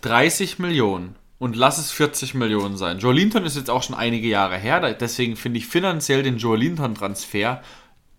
[0.00, 2.98] 30 Millionen und lass es 40 Millionen sein.
[2.98, 6.56] Joe Linton ist jetzt auch schon einige Jahre her, deswegen finde ich finanziell den Joe
[6.56, 7.62] Linton-Transfer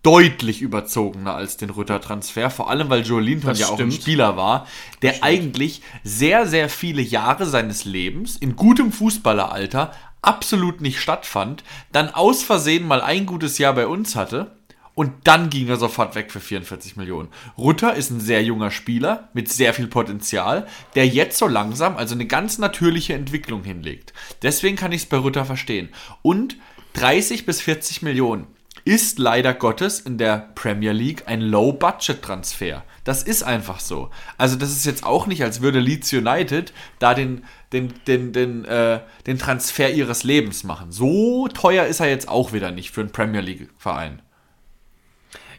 [0.02, 3.94] deutlich überzogener als den Rütter-Transfer, vor allem weil Joe Linton Das ja auch ein stimmt.
[3.94, 4.66] Spieler war,
[5.02, 12.10] der eigentlich sehr, sehr viele Jahre seines Lebens in gutem Fußballeralter absolut nicht stattfand, dann
[12.10, 14.50] aus Versehen mal ein gutes Jahr bei uns hatte
[14.94, 17.28] und dann ging er sofort weg für 44 Millionen.
[17.56, 22.14] Rutter ist ein sehr junger Spieler mit sehr viel Potenzial, der jetzt so langsam, also
[22.14, 24.12] eine ganz natürliche Entwicklung hinlegt.
[24.42, 25.88] Deswegen kann ich es bei Rutter verstehen.
[26.20, 26.56] Und
[26.94, 28.46] 30 bis 40 Millionen
[28.84, 32.82] ist leider Gottes in der Premier League ein Low-Budget-Transfer.
[33.04, 34.10] Das ist einfach so.
[34.38, 38.64] Also das ist jetzt auch nicht, als würde Leeds United da den, den, den, den,
[38.64, 40.92] äh, den Transfer ihres Lebens machen.
[40.92, 44.20] So teuer ist er jetzt auch wieder nicht für einen Premier League-Verein.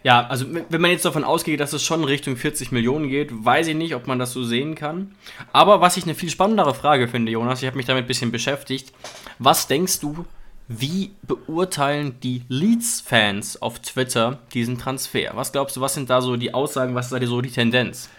[0.03, 3.67] Ja, also wenn man jetzt davon ausgeht, dass es schon Richtung 40 Millionen geht, weiß
[3.67, 5.15] ich nicht, ob man das so sehen kann.
[5.53, 8.31] Aber was ich eine viel spannendere Frage finde, Jonas, ich habe mich damit ein bisschen
[8.31, 8.91] beschäftigt.
[9.39, 10.25] Was denkst du,
[10.67, 15.31] wie beurteilen die Leeds-Fans auf Twitter diesen Transfer?
[15.35, 18.09] Was glaubst du, was sind da so die Aussagen, was ist da so die Tendenz?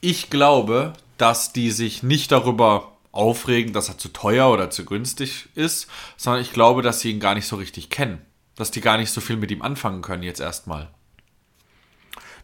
[0.00, 5.48] Ich glaube, dass die sich nicht darüber aufregen, dass er zu teuer oder zu günstig
[5.54, 8.20] ist, sondern ich glaube, dass sie ihn gar nicht so richtig kennen.
[8.56, 10.88] Dass die gar nicht so viel mit ihm anfangen können jetzt erstmal.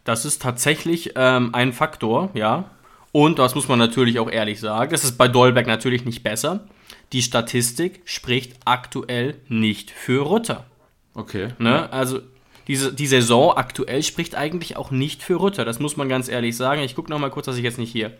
[0.03, 2.71] Das ist tatsächlich ähm, ein Faktor, ja.
[3.11, 4.91] Und das muss man natürlich auch ehrlich sagen.
[4.91, 6.67] Das ist bei Dolberg natürlich nicht besser.
[7.13, 10.65] Die Statistik spricht aktuell nicht für Rutter.
[11.13, 11.49] Okay.
[11.59, 11.91] Ne?
[11.91, 12.21] Also
[12.67, 15.63] diese, die Saison aktuell spricht eigentlich auch nicht für Rutter.
[15.63, 16.81] Das muss man ganz ehrlich sagen.
[16.81, 18.17] Ich gucke nochmal kurz, dass ich jetzt nicht hier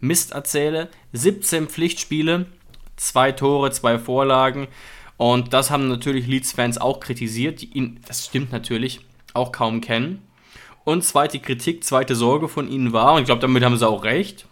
[0.00, 0.88] Mist erzähle.
[1.12, 2.46] 17 Pflichtspiele,
[2.96, 4.68] zwei Tore, zwei Vorlagen.
[5.22, 9.02] Und das haben natürlich Leeds-Fans auch kritisiert, die ihn, das stimmt natürlich,
[9.34, 10.20] auch kaum kennen.
[10.82, 14.02] Und zweite Kritik, zweite Sorge von ihnen war, und ich glaube, damit haben sie auch
[14.02, 14.46] recht,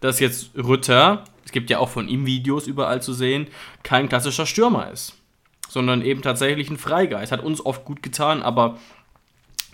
[0.00, 3.48] dass jetzt Rütter, es gibt ja auch von ihm Videos überall zu sehen,
[3.82, 5.12] kein klassischer Stürmer ist,
[5.68, 7.30] sondern eben tatsächlich ein Freigeist.
[7.30, 8.78] Hat uns oft gut getan, aber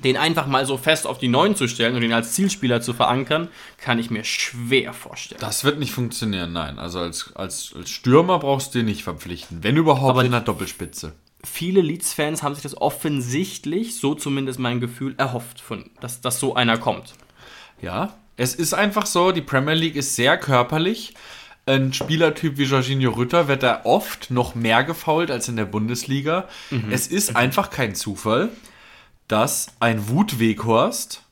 [0.05, 2.92] den einfach mal so fest auf die Neuen zu stellen und ihn als Zielspieler zu
[2.92, 5.40] verankern, kann ich mir schwer vorstellen.
[5.40, 6.78] Das wird nicht funktionieren, nein.
[6.78, 9.62] Also als, als, als Stürmer brauchst du den nicht verpflichten.
[9.62, 11.12] Wenn überhaupt Aber in der Doppelspitze.
[11.44, 16.55] Viele Leeds-Fans haben sich das offensichtlich, so zumindest mein Gefühl, erhofft, von, dass, dass so
[16.55, 17.14] einer kommt.
[17.80, 21.14] Ja, es ist einfach so, die Premier League ist sehr körperlich.
[21.66, 26.49] Ein Spielertyp wie Jorginho Rütter wird da oft noch mehr gefault als in der Bundesliga.
[26.90, 28.49] Es ist einfach kein Zufall,
[29.28, 31.22] dass ein Wut Weghorst,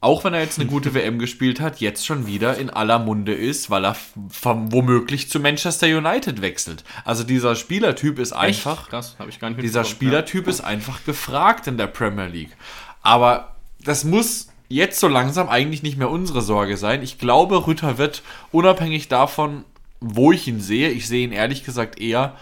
[0.00, 3.34] auch wenn er jetzt eine gute WM gespielt hat, jetzt schon wieder in aller Munde
[3.34, 3.96] ist, weil er
[4.42, 6.84] womöglich zu Manchester United wechselt.
[7.04, 11.66] Also dieser Spielertyp ist einfach Krass, habe ich gar nicht dieser Spielertyp ist einfach gefragt
[11.66, 12.56] in der Premier League.
[13.02, 17.02] Aber das muss jetzt so langsam eigentlich nicht mehr unsere Sorge sein.
[17.02, 19.64] Ich glaube, Rütter wird unabhängig davon,
[20.00, 22.34] wo ich ihn sehe, ich sehe ihn ehrlich gesagt eher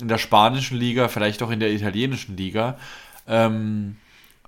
[0.00, 2.78] in der spanischen Liga, vielleicht auch in der italienischen Liga.
[3.26, 3.96] Ähm,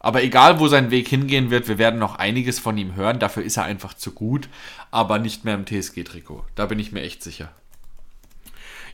[0.01, 3.19] aber egal, wo sein Weg hingehen wird, wir werden noch einiges von ihm hören.
[3.19, 4.49] Dafür ist er einfach zu gut,
[4.91, 6.45] aber nicht mehr im TSG-Trikot.
[6.55, 7.53] Da bin ich mir echt sicher.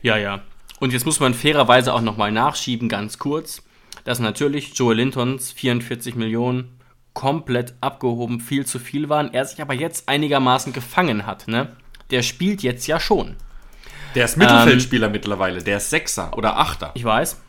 [0.01, 0.41] Ja, ja.
[0.79, 3.63] Und jetzt muss man fairerweise auch nochmal nachschieben, ganz kurz,
[4.03, 6.77] dass natürlich Joel Lintons 44 Millionen
[7.13, 9.33] komplett abgehoben viel zu viel waren.
[9.33, 11.47] Er sich aber jetzt einigermaßen gefangen hat.
[11.47, 11.75] Ne?
[12.11, 13.37] Der spielt jetzt ja schon.
[14.13, 15.63] Der ist Mittelfeldspieler mittlerweile.
[15.63, 16.91] Der ist Sechser oder Achter.
[16.95, 17.41] Ich weiß.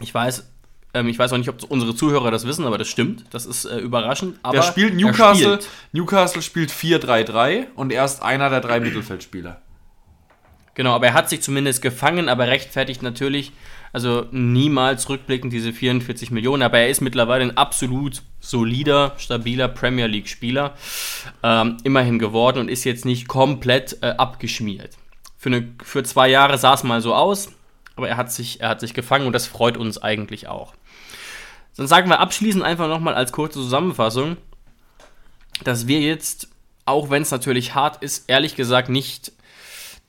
[0.00, 0.48] Ich weiß.
[0.98, 3.24] Ähm, ich weiß auch nicht, ob unsere Zuhörer das wissen, aber das stimmt.
[3.30, 4.38] Das ist äh, überraschend.
[4.42, 5.54] Aber Der spielt er Newcastle.
[5.54, 5.68] spielt.
[5.92, 9.60] Newcastle spielt 4-3-3 und er ist einer der drei Mittelfeldspieler.
[10.74, 13.50] Genau, aber er hat sich zumindest gefangen, aber rechtfertigt natürlich,
[13.92, 20.06] also niemals rückblickend diese 44 Millionen, aber er ist mittlerweile ein absolut solider, stabiler Premier
[20.06, 20.74] League-Spieler,
[21.42, 24.96] ähm, immerhin geworden und ist jetzt nicht komplett äh, abgeschmiert.
[25.36, 27.48] Für, eine, für zwei Jahre sah es mal so aus,
[27.96, 30.74] aber er hat, sich, er hat sich gefangen und das freut uns eigentlich auch.
[31.78, 34.36] Dann sagen wir abschließend einfach nochmal als kurze Zusammenfassung,
[35.62, 36.48] dass wir jetzt,
[36.84, 39.30] auch wenn es natürlich hart ist, ehrlich gesagt nicht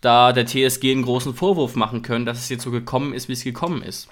[0.01, 3.33] da der TSG einen großen Vorwurf machen können, dass es jetzt so gekommen ist, wie
[3.33, 4.09] es gekommen ist.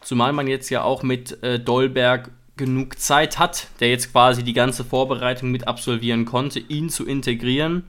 [0.00, 4.54] Zumal man jetzt ja auch mit äh, Dolberg genug Zeit hat, der jetzt quasi die
[4.54, 7.84] ganze Vorbereitung mit absolvieren konnte, ihn zu integrieren,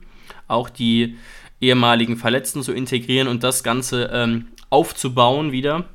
[0.46, 1.16] auch die
[1.58, 5.86] ehemaligen Verletzten zu integrieren und das Ganze ähm, aufzubauen wieder.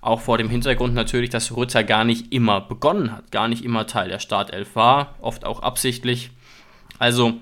[0.00, 3.86] Auch vor dem Hintergrund natürlich, dass Rütter gar nicht immer begonnen hat, gar nicht immer
[3.86, 6.30] Teil der Startelf war, oft auch absichtlich.
[6.98, 7.34] Also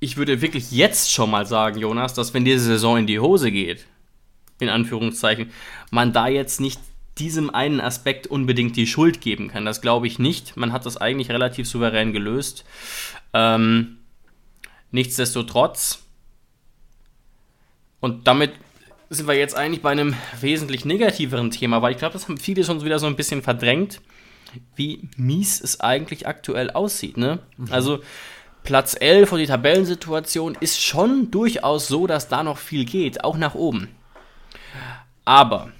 [0.00, 3.50] ich würde wirklich jetzt schon mal sagen, Jonas, dass wenn diese Saison in die Hose
[3.52, 3.86] geht,
[4.58, 5.50] in Anführungszeichen,
[5.90, 6.80] man da jetzt nicht
[7.18, 9.64] diesem einen Aspekt unbedingt die Schuld geben kann.
[9.64, 10.56] Das glaube ich nicht.
[10.56, 12.64] Man hat das eigentlich relativ souverän gelöst.
[13.32, 13.98] Ähm,
[14.90, 16.02] nichtsdestotrotz,
[18.00, 18.52] und damit
[19.08, 22.64] sind wir jetzt eigentlich bei einem wesentlich negativeren Thema, weil ich glaube, das haben viele
[22.64, 24.00] schon wieder so ein bisschen verdrängt,
[24.74, 27.16] wie mies es eigentlich aktuell aussieht.
[27.16, 27.38] Ne?
[27.70, 28.00] Also
[28.62, 33.36] Platz 11 und die Tabellensituation ist schon durchaus so, dass da noch viel geht, auch
[33.36, 33.88] nach oben.
[35.24, 35.70] Aber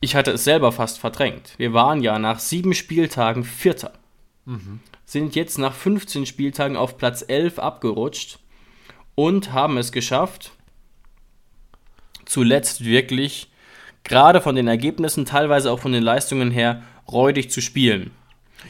[0.00, 1.54] ich hatte es selber fast verdrängt.
[1.58, 3.92] Wir waren ja nach sieben Spieltagen Vierter.
[5.04, 8.38] Sind jetzt nach 15 Spieltagen auf Platz 11 abgerutscht
[9.14, 10.52] und haben es geschafft,
[12.32, 13.48] zuletzt wirklich,
[14.04, 18.10] gerade von den Ergebnissen, teilweise auch von den Leistungen her, räudig zu spielen.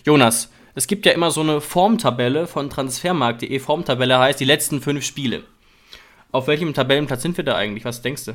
[0.04, 3.58] Jonas, es gibt ja immer so eine Formtabelle von transfermarkt.de.
[3.60, 5.44] Formtabelle heißt die letzten fünf Spiele.
[6.32, 7.84] Auf welchem Tabellenplatz sind wir da eigentlich?
[7.84, 8.32] Was denkst du?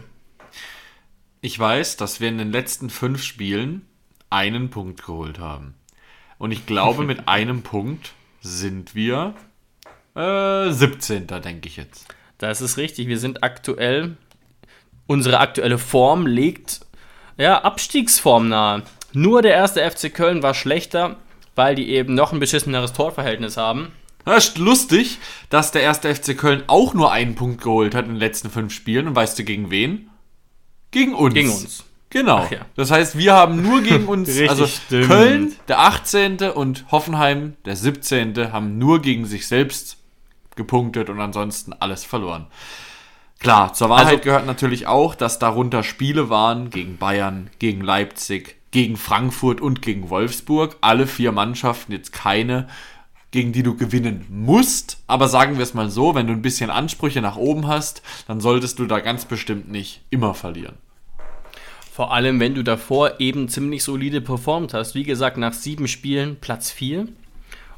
[1.41, 3.86] Ich weiß, dass wir in den letzten fünf Spielen
[4.30, 5.73] einen Punkt geholt haben.
[6.38, 9.34] Und ich glaube, mit einem Punkt sind wir
[10.15, 11.28] äh, 17.
[11.28, 12.07] denke ich jetzt.
[12.38, 13.07] Das ist richtig.
[13.07, 14.15] Wir sind aktuell.
[15.08, 16.82] Unsere aktuelle Form legt
[17.38, 18.84] ja Abstiegsform nahe.
[19.14, 21.16] Nur der erste FC Köln war schlechter,
[21.55, 23.91] weil die eben noch ein beschisseneres Torverhältnis haben.
[24.26, 28.12] Das ist lustig, dass der erste FC Köln auch nur einen Punkt geholt hat in
[28.12, 29.08] den letzten fünf Spielen.
[29.08, 30.10] Und weißt du gegen wen?
[30.91, 31.34] Gegen uns.
[31.34, 31.84] Gegen uns.
[32.10, 32.45] Genau.
[32.51, 32.66] Ja.
[32.76, 35.08] Das heißt, wir haben nur gegen uns, also stimmt.
[35.08, 36.38] Köln, der 18.
[36.53, 38.51] und Hoffenheim, der 17.
[38.51, 39.97] haben nur gegen sich selbst
[40.55, 42.47] gepunktet und ansonsten alles verloren.
[43.40, 48.56] Klar, zur Wahrheit Also- gehört natürlich auch, dass darunter Spiele waren gegen Bayern, gegen Leipzig,
[48.72, 50.76] gegen Frankfurt und gegen Wolfsburg.
[50.82, 52.68] Alle vier Mannschaften, jetzt keine,
[53.32, 55.04] gegen die du gewinnen musst.
[55.08, 58.42] Aber sagen wir es mal so, wenn du ein bisschen Ansprüche nach oben hast, dann
[58.42, 60.76] solltest du da ganz bestimmt nicht immer verlieren.
[61.94, 64.94] Vor allem, wenn du davor eben ziemlich solide performt hast.
[64.96, 67.08] Wie gesagt, nach sieben Spielen Platz 4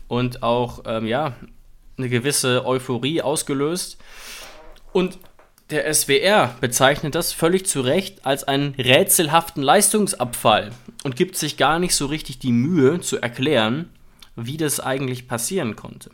[0.07, 1.33] und auch, ähm, ja,
[1.97, 3.97] eine gewisse Euphorie ausgelöst.
[4.91, 5.19] Und
[5.69, 10.71] der SWR bezeichnet das völlig zu Recht als einen rätselhaften Leistungsabfall
[11.03, 13.89] und gibt sich gar nicht so richtig die Mühe zu erklären,
[14.35, 16.11] wie das eigentlich passieren konnte.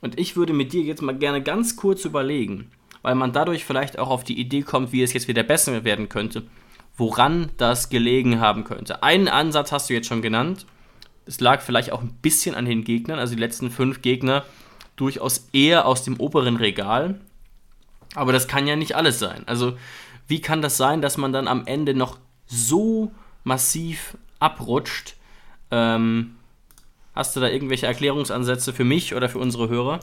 [0.00, 2.70] Und ich würde mit dir jetzt mal gerne ganz kurz überlegen,
[3.02, 6.08] weil man dadurch vielleicht auch auf die Idee kommt, wie es jetzt wieder besser werden
[6.08, 6.42] könnte,
[6.96, 9.02] woran das gelegen haben könnte.
[9.02, 10.66] Einen Ansatz hast du jetzt schon genannt.
[11.26, 14.44] Es lag vielleicht auch ein bisschen an den Gegnern, also die letzten fünf Gegner
[14.96, 17.20] durchaus eher aus dem oberen Regal.
[18.14, 19.44] Aber das kann ja nicht alles sein.
[19.46, 19.76] Also
[20.26, 23.12] wie kann das sein, dass man dann am Ende noch so
[23.44, 25.16] massiv abrutscht?
[25.70, 26.36] Ähm,
[27.14, 30.00] hast du da irgendwelche Erklärungsansätze für mich oder für unsere Hörer?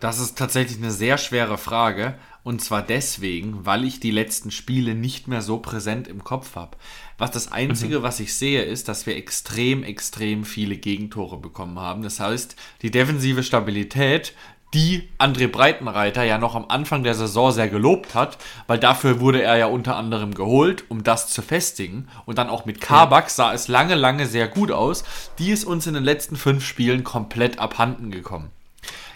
[0.00, 2.18] Das ist tatsächlich eine sehr schwere Frage.
[2.42, 6.76] Und zwar deswegen, weil ich die letzten Spiele nicht mehr so präsent im Kopf habe.
[7.16, 12.02] Was das Einzige, was ich sehe, ist, dass wir extrem, extrem viele Gegentore bekommen haben.
[12.02, 14.34] Das heißt, die defensive Stabilität,
[14.74, 19.40] die André Breitenreiter ja noch am Anfang der Saison sehr gelobt hat, weil dafür wurde
[19.40, 22.08] er ja unter anderem geholt, um das zu festigen.
[22.26, 25.04] Und dann auch mit Kabak sah es lange, lange sehr gut aus.
[25.38, 28.50] Die ist uns in den letzten fünf Spielen komplett abhanden gekommen.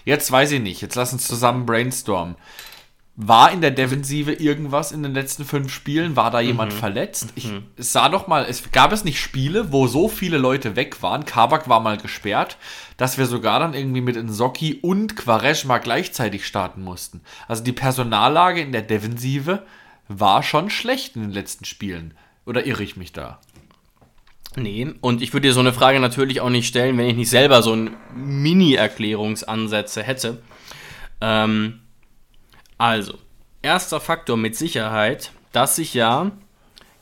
[0.05, 2.37] Jetzt weiß ich nicht, jetzt lass uns zusammen brainstormen.
[3.21, 6.15] War in der Defensive irgendwas in den letzten fünf Spielen?
[6.15, 7.33] War da jemand verletzt?
[7.35, 11.03] Ich es sah doch mal, es gab es nicht Spiele, wo so viele Leute weg
[11.03, 11.25] waren.
[11.25, 12.59] Kabak war mal gesperrt,
[12.97, 17.21] dass wir sogar dann irgendwie mit Nsocki und Quaresma gleichzeitig starten mussten.
[17.49, 19.65] Also die Personallage in der Defensive
[20.07, 22.15] war schon schlecht in den letzten Spielen.
[22.47, 23.41] Oder irre ich mich da?
[24.55, 27.31] Nee, und ich würde dir so eine Frage natürlich auch nicht stellen, wenn ich nicht
[27.31, 30.41] selber so ein Mini-Erklärungsansätze hätte.
[31.21, 31.81] Ähm,
[32.79, 33.19] also,
[33.61, 36.31] erster Faktor mit Sicherheit, dass sich ja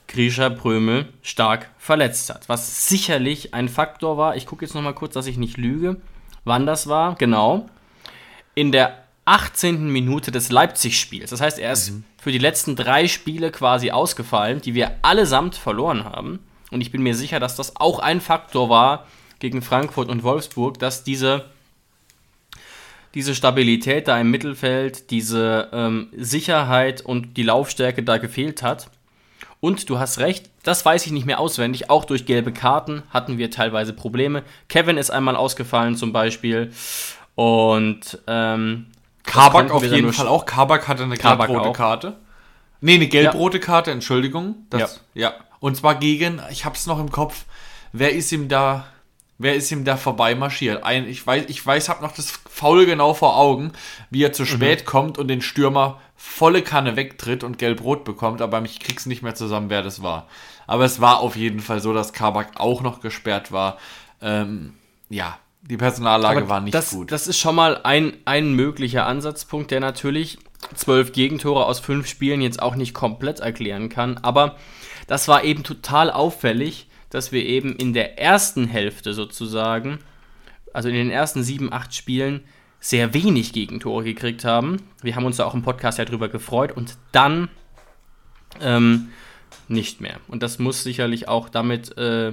[0.08, 2.48] Grisha Prömel stark verletzt hat.
[2.48, 6.00] Was sicherlich ein Faktor war, ich gucke jetzt nochmal kurz, dass ich nicht lüge,
[6.44, 7.68] wann das war, genau.
[8.54, 9.88] In der 18.
[9.90, 11.30] Minute des Leipzig-Spiels.
[11.30, 16.04] Das heißt, er ist für die letzten drei Spiele quasi ausgefallen, die wir allesamt verloren
[16.04, 16.38] haben.
[16.70, 19.06] Und ich bin mir sicher, dass das auch ein Faktor war
[19.40, 21.50] gegen Frankfurt und Wolfsburg, dass diese,
[23.16, 28.90] diese Stabilität da im Mittelfeld, diese ähm, Sicherheit und die Laufstärke da gefehlt hat.
[29.58, 31.88] Und du hast recht, das weiß ich nicht mehr auswendig.
[31.88, 34.42] Auch durch gelbe Karten hatten wir teilweise Probleme.
[34.68, 36.72] Kevin ist einmal ausgefallen zum Beispiel.
[37.34, 38.88] Und ähm,
[39.22, 40.44] Kabak auf jeden Fall auch.
[40.44, 41.74] Kabak hatte eine Kabak gelb-rote auch.
[41.74, 42.16] Karte.
[42.82, 44.56] Nee, eine gelb-rote Karte, Entschuldigung.
[44.68, 45.32] Das, ja.
[45.58, 47.46] Und zwar gegen, ich hab's noch im Kopf,
[47.94, 48.84] wer ist ihm da,
[49.38, 50.84] wer ist ihm da vorbeimarschiert?
[50.84, 53.72] Ein, ich weiß, ich weiß, hab noch das Foul genau vor Augen,
[54.10, 54.46] wie er zu Mhm.
[54.46, 59.22] spät kommt und den Stürmer volle Kanne wegtritt und gelb-rot bekommt, aber ich krieg's nicht
[59.22, 60.26] mehr zusammen, wer das war.
[60.66, 63.76] Aber es war auf jeden Fall so, dass Kabak auch noch gesperrt war.
[64.22, 64.74] Ähm,
[65.10, 67.12] ja, die Personallage Aber war nicht das, gut.
[67.12, 70.38] Das ist schon mal ein, ein möglicher Ansatzpunkt, der natürlich
[70.74, 74.18] zwölf Gegentore aus fünf Spielen jetzt auch nicht komplett erklären kann.
[74.18, 74.56] Aber
[75.06, 80.00] das war eben total auffällig, dass wir eben in der ersten Hälfte sozusagen,
[80.74, 82.44] also in den ersten sieben, acht Spielen,
[82.78, 84.82] sehr wenig Gegentore gekriegt haben.
[85.00, 87.48] Wir haben uns da auch im Podcast ja drüber gefreut und dann
[88.60, 89.08] ähm,
[89.66, 90.20] nicht mehr.
[90.28, 92.32] Und das muss sicherlich auch damit äh,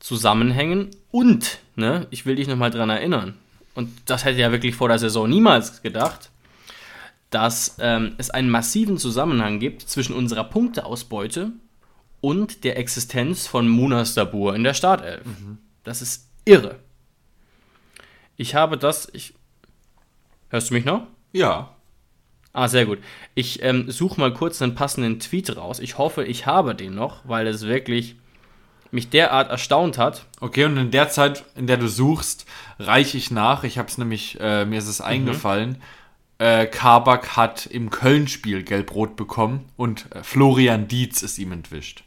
[0.00, 0.90] zusammenhängen.
[1.10, 3.38] Und, ne, ich will dich nochmal dran erinnern,
[3.74, 6.30] und das hätte ja wirklich vor der Saison niemals gedacht,
[7.30, 11.52] dass ähm, es einen massiven Zusammenhang gibt zwischen unserer Punkteausbeute
[12.20, 15.22] und der Existenz von Munas Dabur in der Startelf.
[15.84, 16.78] Das ist irre.
[18.36, 19.08] Ich habe das.
[19.12, 19.34] Ich,
[20.48, 21.06] hörst du mich noch?
[21.32, 21.74] ja.
[22.52, 22.98] Ah, sehr gut.
[23.36, 25.78] Ich ähm, suche mal kurz einen passenden Tweet raus.
[25.78, 28.16] Ich hoffe, ich habe den noch, weil es wirklich
[28.90, 30.26] mich derart erstaunt hat.
[30.40, 32.46] Okay, und in der Zeit, in der du suchst,
[32.80, 33.62] reiche ich nach.
[33.62, 35.80] Ich habe es nämlich, äh, mir ist es eingefallen.
[36.38, 42.02] Äh, Kabak hat im Köln-Spiel gelb-rot bekommen und äh, Florian Dietz ist ihm entwischt.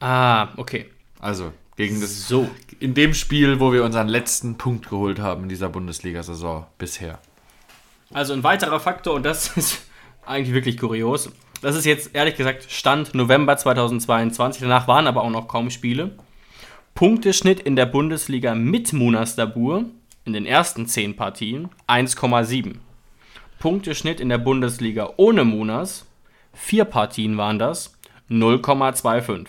[0.00, 0.86] Ah, okay.
[1.20, 2.28] Also gegen das.
[2.28, 2.48] So.
[2.80, 7.18] In dem Spiel, wo wir unseren letzten Punkt geholt haben in dieser Bundesliga-Saison bisher.
[8.12, 9.86] Also ein weiterer Faktor, und das ist
[10.26, 11.30] eigentlich wirklich kurios.
[11.60, 14.62] Das ist jetzt ehrlich gesagt Stand November 2022.
[14.62, 16.12] Danach waren aber auch noch kaum Spiele.
[16.94, 19.84] Punkteschnitt in der Bundesliga mit Munas Dabur
[20.24, 22.76] in den ersten 10 Partien 1,7.
[23.58, 26.06] Punkteschnitt in der Bundesliga ohne Munas,
[26.54, 27.96] 4 Partien waren das,
[28.30, 29.46] 0,25.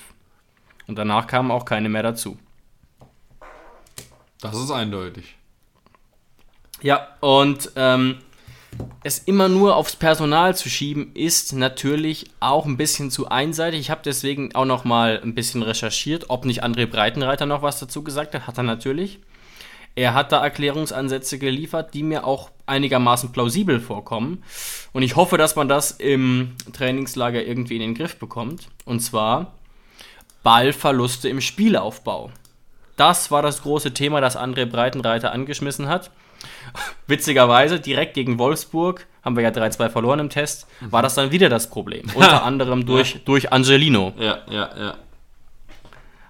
[0.90, 2.40] Und danach kamen auch keine mehr dazu.
[4.42, 5.36] Das ist eindeutig.
[6.82, 8.18] Ja, und ähm,
[9.04, 13.82] es immer nur aufs Personal zu schieben, ist natürlich auch ein bisschen zu einseitig.
[13.82, 17.80] Ich habe deswegen auch noch mal ein bisschen recherchiert, ob nicht André Breitenreiter noch was
[17.80, 18.48] dazu gesagt hat.
[18.48, 19.20] Hat er natürlich.
[19.94, 24.44] Er hat da Erklärungsansätze geliefert, die mir auch einigermaßen plausibel vorkommen.
[24.92, 28.70] Und ich hoffe, dass man das im Trainingslager irgendwie in den Griff bekommt.
[28.86, 29.54] Und zwar
[30.44, 32.32] Ballverluste im Spielaufbau.
[32.96, 36.12] Das war das große Thema, das André Breitenreiter angeschmissen hat.
[37.08, 41.50] Witzigerweise, direkt gegen Wolfsburg, haben wir ja 3-2 verloren im Test, war das dann wieder
[41.50, 42.06] das Problem.
[42.14, 43.20] Unter anderem durch, Ja.
[43.26, 44.14] durch Angelino.
[44.18, 44.96] Ja, ja, ja.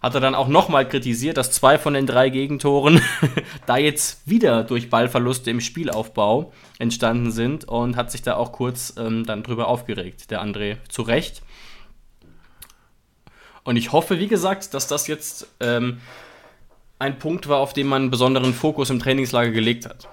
[0.01, 3.01] Hat er dann auch nochmal kritisiert, dass zwei von den drei Gegentoren
[3.65, 8.93] da jetzt wieder durch Ballverluste im Spielaufbau entstanden sind und hat sich da auch kurz
[8.97, 10.77] ähm, dann drüber aufgeregt, der André.
[10.87, 11.41] Zu Recht.
[13.69, 16.01] Und ich hoffe, wie gesagt, dass das jetzt ähm,
[16.97, 20.07] ein Punkt war, auf den man einen besonderen Fokus im Trainingslager gelegt hat.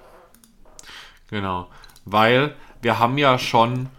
[1.31, 1.67] Genau.
[2.05, 2.53] Weil
[2.83, 3.89] wir haben ja schon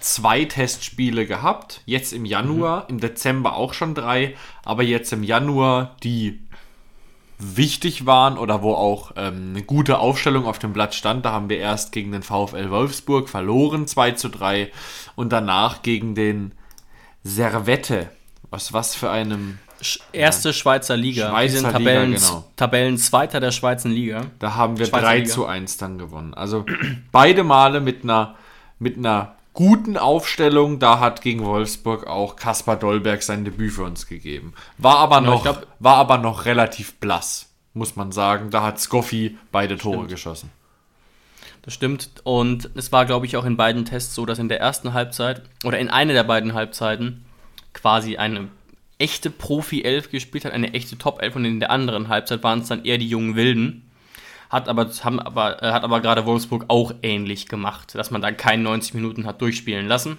[0.00, 1.82] zwei Testspiele gehabt.
[1.86, 4.34] Jetzt im Januar, im Dezember auch schon drei.
[4.64, 6.40] Aber jetzt im Januar, die
[7.38, 11.24] wichtig waren oder wo auch ähm, eine gute Aufstellung auf dem Blatt stand.
[11.24, 14.72] Da haben wir erst gegen den VfL Wolfsburg verloren, 2 zu 3.
[15.14, 16.54] Und danach gegen den
[17.22, 18.10] Servette.
[18.50, 21.28] Was, was für einem Sch erste Schweizer Liga.
[21.30, 22.44] Schweizer Die sind Liga, Tabellen, genau.
[22.56, 24.22] Tabellenzweiter der Schweizer Liga.
[24.38, 25.30] Da haben wir Schweizer 3 Liga.
[25.30, 26.32] zu 1 dann gewonnen.
[26.34, 26.64] Also
[27.12, 28.36] beide Male mit einer,
[28.78, 30.78] mit einer guten Aufstellung.
[30.78, 34.54] Da hat gegen Wolfsburg auch Kaspar Dolberg sein Debüt für uns gegeben.
[34.78, 38.50] War aber Ja, noch, glaub- war aber noch relativ blass, muss man sagen.
[38.50, 40.08] Da hat Skoffi beide Tore Stimmt.
[40.10, 40.50] geschossen.
[41.62, 42.08] Das stimmt.
[42.22, 45.42] Und es war, glaube ich, auch in beiden Tests so, dass in der ersten Halbzeit
[45.64, 47.25] oder in einer der beiden Halbzeiten
[47.76, 48.48] quasi eine
[48.98, 52.84] echte Profi-Elf gespielt hat, eine echte Top-Elf und in der anderen Halbzeit waren es dann
[52.84, 53.82] eher die jungen Wilden.
[54.48, 58.32] Hat aber, haben aber, äh, hat aber gerade Wolfsburg auch ähnlich gemacht, dass man da
[58.32, 60.18] keine 90 Minuten hat durchspielen lassen.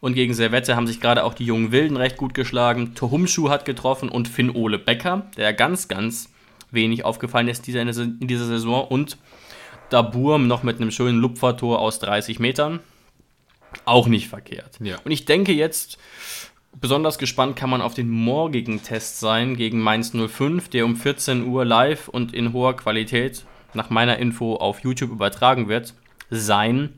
[0.00, 2.94] Und gegen Servette haben sich gerade auch die jungen Wilden recht gut geschlagen.
[2.94, 6.28] Tohumschuh hat getroffen und Finn Ole Becker, der ganz, ganz
[6.70, 8.86] wenig aufgefallen ist dieser- in dieser Saison.
[8.86, 9.16] Und
[9.88, 12.80] Dabur noch mit einem schönen Lupfertor aus 30 Metern.
[13.84, 14.78] Auch nicht verkehrt.
[14.80, 14.96] Ja.
[15.04, 15.98] Und ich denke jetzt,
[16.80, 21.46] besonders gespannt kann man auf den morgigen Test sein gegen Mainz 05, der um 14
[21.46, 23.44] Uhr live und in hoher Qualität
[23.74, 25.94] nach meiner Info auf YouTube übertragen wird,
[26.30, 26.90] sein.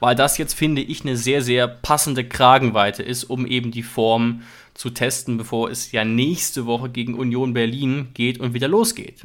[0.00, 4.42] Weil das jetzt, finde ich, eine sehr, sehr passende Kragenweite ist, um eben die Form
[4.74, 9.22] zu testen, bevor es ja nächste Woche gegen Union Berlin geht und wieder losgeht.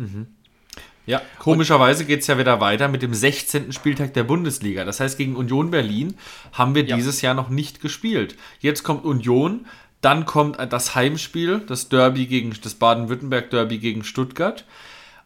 [1.06, 3.72] Ja, komischerweise geht es ja wieder weiter mit dem 16.
[3.72, 4.84] Spieltag der Bundesliga.
[4.84, 6.16] Das heißt, gegen Union Berlin
[6.52, 6.98] haben wir Ja.
[6.98, 8.36] dieses Jahr noch nicht gespielt.
[8.60, 9.66] Jetzt kommt Union,
[10.08, 14.64] dann kommt das Heimspiel, das Derby gegen das Baden-Württemberg-Derby gegen Stuttgart.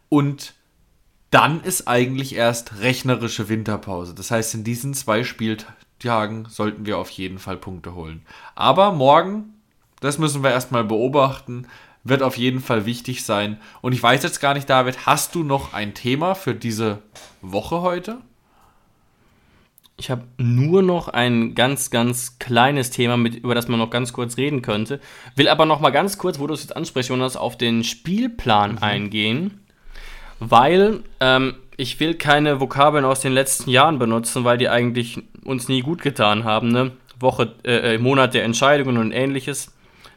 [0.08, 0.54] Und
[1.30, 4.12] dann ist eigentlich erst rechnerische Winterpause.
[4.12, 8.22] Das heißt, in diesen zwei Spieltagen sollten wir auf jeden Fall Punkte holen.
[8.56, 9.54] Aber morgen,
[10.00, 11.68] das müssen wir erstmal beobachten,
[12.02, 13.60] wird auf jeden Fall wichtig sein.
[13.82, 16.98] Und ich weiß jetzt gar nicht, David, hast du noch ein Thema für diese
[17.40, 18.18] Woche heute?
[19.96, 24.12] Ich habe nur noch ein ganz, ganz kleines Thema, mit, über das man noch ganz
[24.12, 25.00] kurz reden könnte.
[25.36, 28.78] Will aber noch mal ganz kurz, wo du es jetzt ansprichst, Jonas, auf den Spielplan
[28.78, 29.60] eingehen.
[30.40, 35.68] Weil ähm, ich will keine Vokabeln aus den letzten Jahren benutzen, weil die eigentlich uns
[35.68, 36.68] nie gut getan haben.
[36.72, 36.92] Ne?
[37.20, 39.72] Woche, äh, äh, Monat der Entscheidungen und ähnliches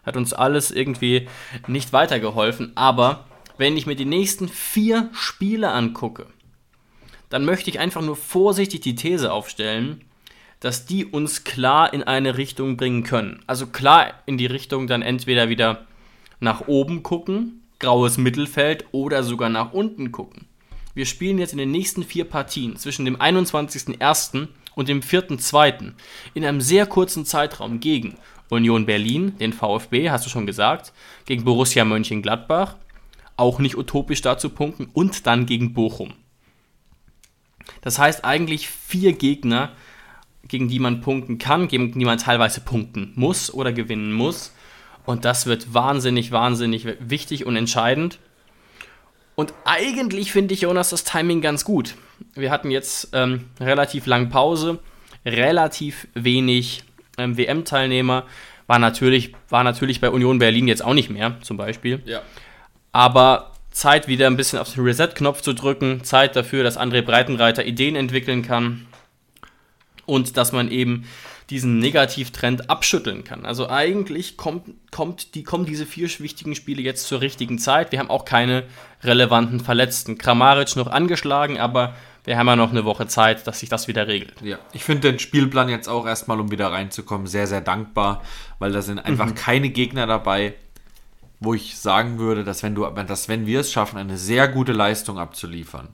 [0.05, 1.27] hat uns alles irgendwie
[1.67, 2.71] nicht weitergeholfen.
[2.75, 3.25] Aber
[3.57, 6.27] wenn ich mir die nächsten vier Spiele angucke,
[7.35, 9.99] dann möchte ich einfach nur vorsichtig die These aufstellen,
[10.61, 13.43] dass die uns klar in eine Richtung bringen können.
[13.45, 15.85] Also klar in die Richtung dann entweder wieder
[16.39, 20.45] nach oben gucken, graues Mittelfeld oder sogar nach unten gucken.
[20.93, 24.47] Wir spielen jetzt in den nächsten vier Partien zwischen dem 21.01.
[24.73, 25.91] und dem 4.02.
[26.35, 28.15] in einem sehr kurzen Zeitraum gegen
[28.49, 30.93] Union Berlin, den VfB, hast du schon gesagt,
[31.25, 32.77] gegen Borussia Mönchengladbach,
[33.35, 36.13] auch nicht utopisch da zu punkten, und dann gegen Bochum.
[37.81, 39.71] Das heißt eigentlich vier Gegner,
[40.47, 44.53] gegen die man punkten kann, gegen die man teilweise punkten muss oder gewinnen muss.
[45.05, 48.19] Und das wird wahnsinnig, wahnsinnig wichtig und entscheidend.
[49.35, 51.95] Und eigentlich finde ich, Jonas, das Timing ganz gut.
[52.33, 54.79] Wir hatten jetzt ähm, relativ lang Pause,
[55.25, 56.83] relativ wenig
[57.17, 58.25] ähm, WM-Teilnehmer.
[58.67, 62.01] War natürlich, war natürlich bei Union Berlin jetzt auch nicht mehr, zum Beispiel.
[62.05, 62.21] Ja.
[62.93, 66.05] Aber Zeit, wieder ein bisschen auf den Reset-Knopf zu drücken.
[66.05, 68.87] Zeit dafür, dass André Breitenreiter Ideen entwickeln kann.
[70.05, 71.05] Und dass man eben
[71.49, 73.45] diesen Negativtrend abschütteln kann.
[73.45, 77.91] Also eigentlich kommt, kommt die, kommen diese vier wichtigen Spiele jetzt zur richtigen Zeit.
[77.91, 78.63] Wir haben auch keine
[79.03, 80.17] relevanten Verletzten.
[80.17, 84.07] Kramaric noch angeschlagen, aber wir haben ja noch eine Woche Zeit, dass sich das wieder
[84.07, 84.41] regelt.
[84.41, 88.23] Ja, ich finde den Spielplan jetzt auch erstmal, um wieder reinzukommen, sehr, sehr dankbar,
[88.57, 89.35] weil da sind einfach mhm.
[89.35, 90.53] keine Gegner dabei,
[91.39, 94.71] wo ich sagen würde, dass wenn, du, dass wenn wir es schaffen, eine sehr gute
[94.71, 95.89] Leistung abzuliefern,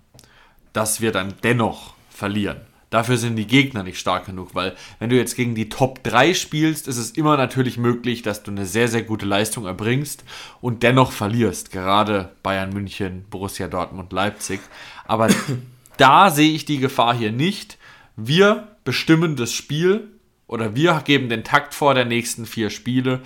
[0.73, 2.61] dass wir dann dennoch verlieren.
[2.91, 6.33] Dafür sind die Gegner nicht stark genug, weil wenn du jetzt gegen die Top 3
[6.33, 10.25] spielst, ist es immer natürlich möglich, dass du eine sehr, sehr gute Leistung erbringst
[10.59, 11.71] und dennoch verlierst.
[11.71, 14.59] Gerade Bayern München, Borussia Dortmund, Leipzig.
[15.05, 15.29] Aber
[15.97, 17.77] da sehe ich die Gefahr hier nicht.
[18.17, 20.09] Wir bestimmen das Spiel
[20.47, 23.21] oder wir geben den Takt vor der nächsten vier Spiele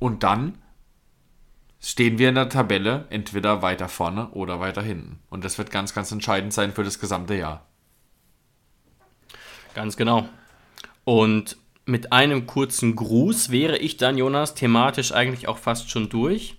[0.00, 0.58] und dann
[1.84, 5.18] stehen wir in der Tabelle entweder weiter vorne oder weiter hinten.
[5.28, 7.66] Und das wird ganz, ganz entscheidend sein für das gesamte Jahr.
[9.74, 10.26] Ganz genau.
[11.04, 16.56] Und mit einem kurzen Gruß wäre ich dann, Jonas, thematisch eigentlich auch fast schon durch.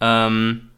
[0.00, 0.70] Ähm,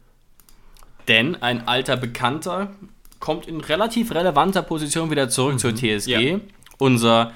[1.07, 2.75] denn ein alter Bekannter
[3.21, 5.59] kommt in relativ relevanter Position wieder zurück mhm.
[5.59, 6.09] zur TSG.
[6.09, 6.39] Ja.
[6.77, 7.31] Unser,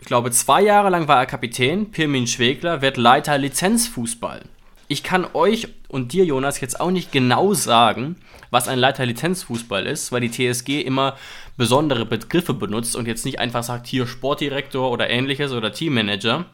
[0.00, 4.42] ich glaube, zwei Jahre lang war er Kapitän, Pirmin Schwegler, wird Leiter Lizenzfußball.
[4.88, 8.16] Ich kann euch und dir, Jonas, jetzt auch nicht genau sagen,
[8.50, 11.16] was ein Leiter Lizenzfußball ist, weil die TSG immer
[11.56, 16.44] besondere Begriffe benutzt und jetzt nicht einfach sagt, hier Sportdirektor oder ähnliches oder Teammanager.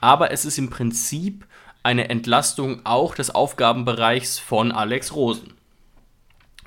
[0.00, 1.46] Aber es ist im Prinzip
[1.84, 5.54] eine Entlastung auch des Aufgabenbereichs von Alex Rosen.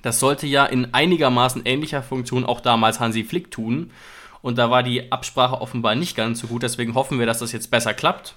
[0.04, 3.92] Das sollte ja in einigermaßen ähnlicher Funktion auch damals Hansi Flick tun.
[4.42, 6.64] Und da war die Absprache offenbar nicht ganz so gut.
[6.64, 8.36] Deswegen hoffen wir, dass das jetzt besser klappt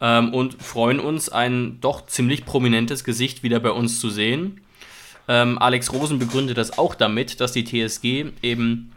[0.00, 4.60] ähm, und freuen uns, ein doch ziemlich prominentes Gesicht wieder bei uns zu sehen.
[5.28, 8.92] Ähm, Alex Rosen begründet das auch damit, dass die TSG eben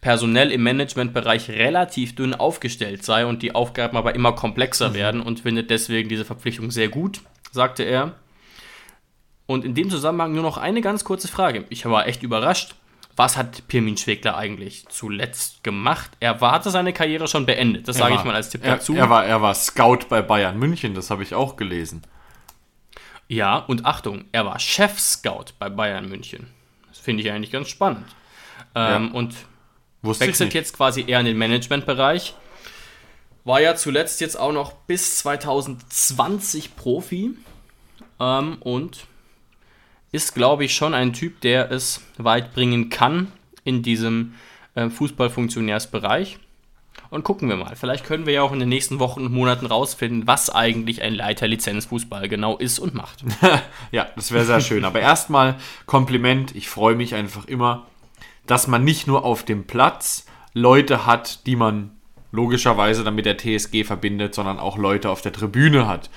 [0.00, 4.94] personell im Managementbereich relativ dünn aufgestellt sei und die Aufgaben aber immer komplexer mhm.
[4.94, 8.14] werden und findet deswegen diese Verpflichtung sehr gut, sagte er.
[9.46, 11.64] Und in dem Zusammenhang nur noch eine ganz kurze Frage.
[11.68, 12.76] Ich war echt überrascht
[13.16, 16.10] was hat Pirmin Schwegler eigentlich zuletzt gemacht?
[16.20, 18.94] Er hatte seine Karriere schon beendet, das sage ich mal als Tipp er, dazu.
[18.94, 22.02] Er war, er war Scout bei Bayern München, das habe ich auch gelesen.
[23.28, 26.48] Ja, und Achtung, er war Chef-Scout bei Bayern München.
[26.88, 28.06] Das finde ich eigentlich ganz spannend.
[28.74, 29.12] Ähm, ja.
[29.12, 29.34] Und
[30.02, 32.34] Wusste wechselt jetzt quasi eher in den Managementbereich.
[33.44, 37.30] War ja zuletzt jetzt auch noch bis 2020 Profi.
[38.20, 39.06] Ähm, und
[40.14, 43.32] ist, glaube ich, schon ein Typ, der es weit bringen kann
[43.64, 44.34] in diesem
[44.76, 46.38] äh, Fußballfunktionärsbereich.
[47.10, 47.74] Und gucken wir mal.
[47.74, 51.14] Vielleicht können wir ja auch in den nächsten Wochen und Monaten rausfinden, was eigentlich ein
[51.14, 53.24] Leiter Lizenzfußball genau ist und macht.
[53.90, 54.84] ja, das wäre sehr schön.
[54.84, 55.56] Aber erstmal
[55.86, 56.54] Kompliment.
[56.54, 57.86] Ich freue mich einfach immer,
[58.46, 61.90] dass man nicht nur auf dem Platz Leute hat, die man
[62.30, 66.10] logischerweise dann mit der TSG verbindet, sondern auch Leute auf der Tribüne hat,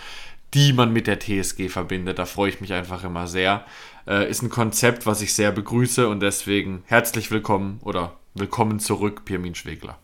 [0.54, 2.20] die man mit der TSG verbindet.
[2.20, 3.66] Da freue ich mich einfach immer sehr.
[4.08, 9.26] Äh, ist ein Konzept, was ich sehr begrüße und deswegen herzlich willkommen oder willkommen zurück,
[9.26, 9.98] Pirmin Schwegler.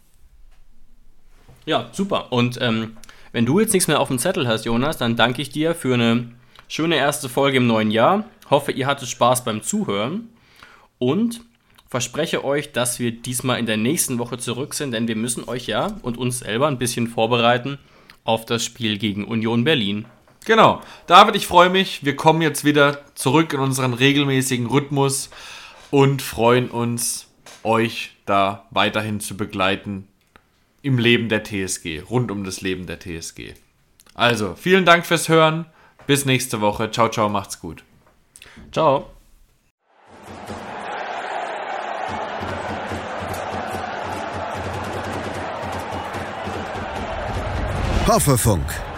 [1.66, 2.32] Ja, super.
[2.32, 2.98] Und ähm,
[3.32, 5.94] wenn du jetzt nichts mehr auf dem Zettel hast, Jonas, dann danke ich dir für
[5.94, 6.32] eine
[6.68, 8.26] schöne erste Folge im neuen Jahr.
[8.50, 10.30] Hoffe, ihr hattet Spaß beim Zuhören
[11.00, 11.42] und
[11.88, 15.68] verspreche euch, dass wir diesmal in der nächsten Woche zurück sind, denn wir müssen euch
[15.68, 17.78] ja und uns selber ein bisschen vorbereiten
[18.24, 20.06] auf das Spiel gegen Union Berlin.
[20.46, 20.82] Genau.
[21.08, 22.04] David, ich freue mich.
[22.04, 25.30] Wir kommen jetzt wieder zurück in unseren regelmäßigen Rhythmus
[25.92, 27.28] und freuen uns,
[27.64, 30.08] euch da weiterhin zu begleiten
[30.82, 33.54] im Leben der TSG, rund um das Leben der TSG.
[34.14, 35.66] Also, vielen Dank fürs Hören.
[36.06, 36.92] Bis nächste Woche.
[36.92, 37.84] Ciao, ciao, macht's gut.
[38.72, 39.10] Ciao.
[48.06, 48.66] Hoffefunk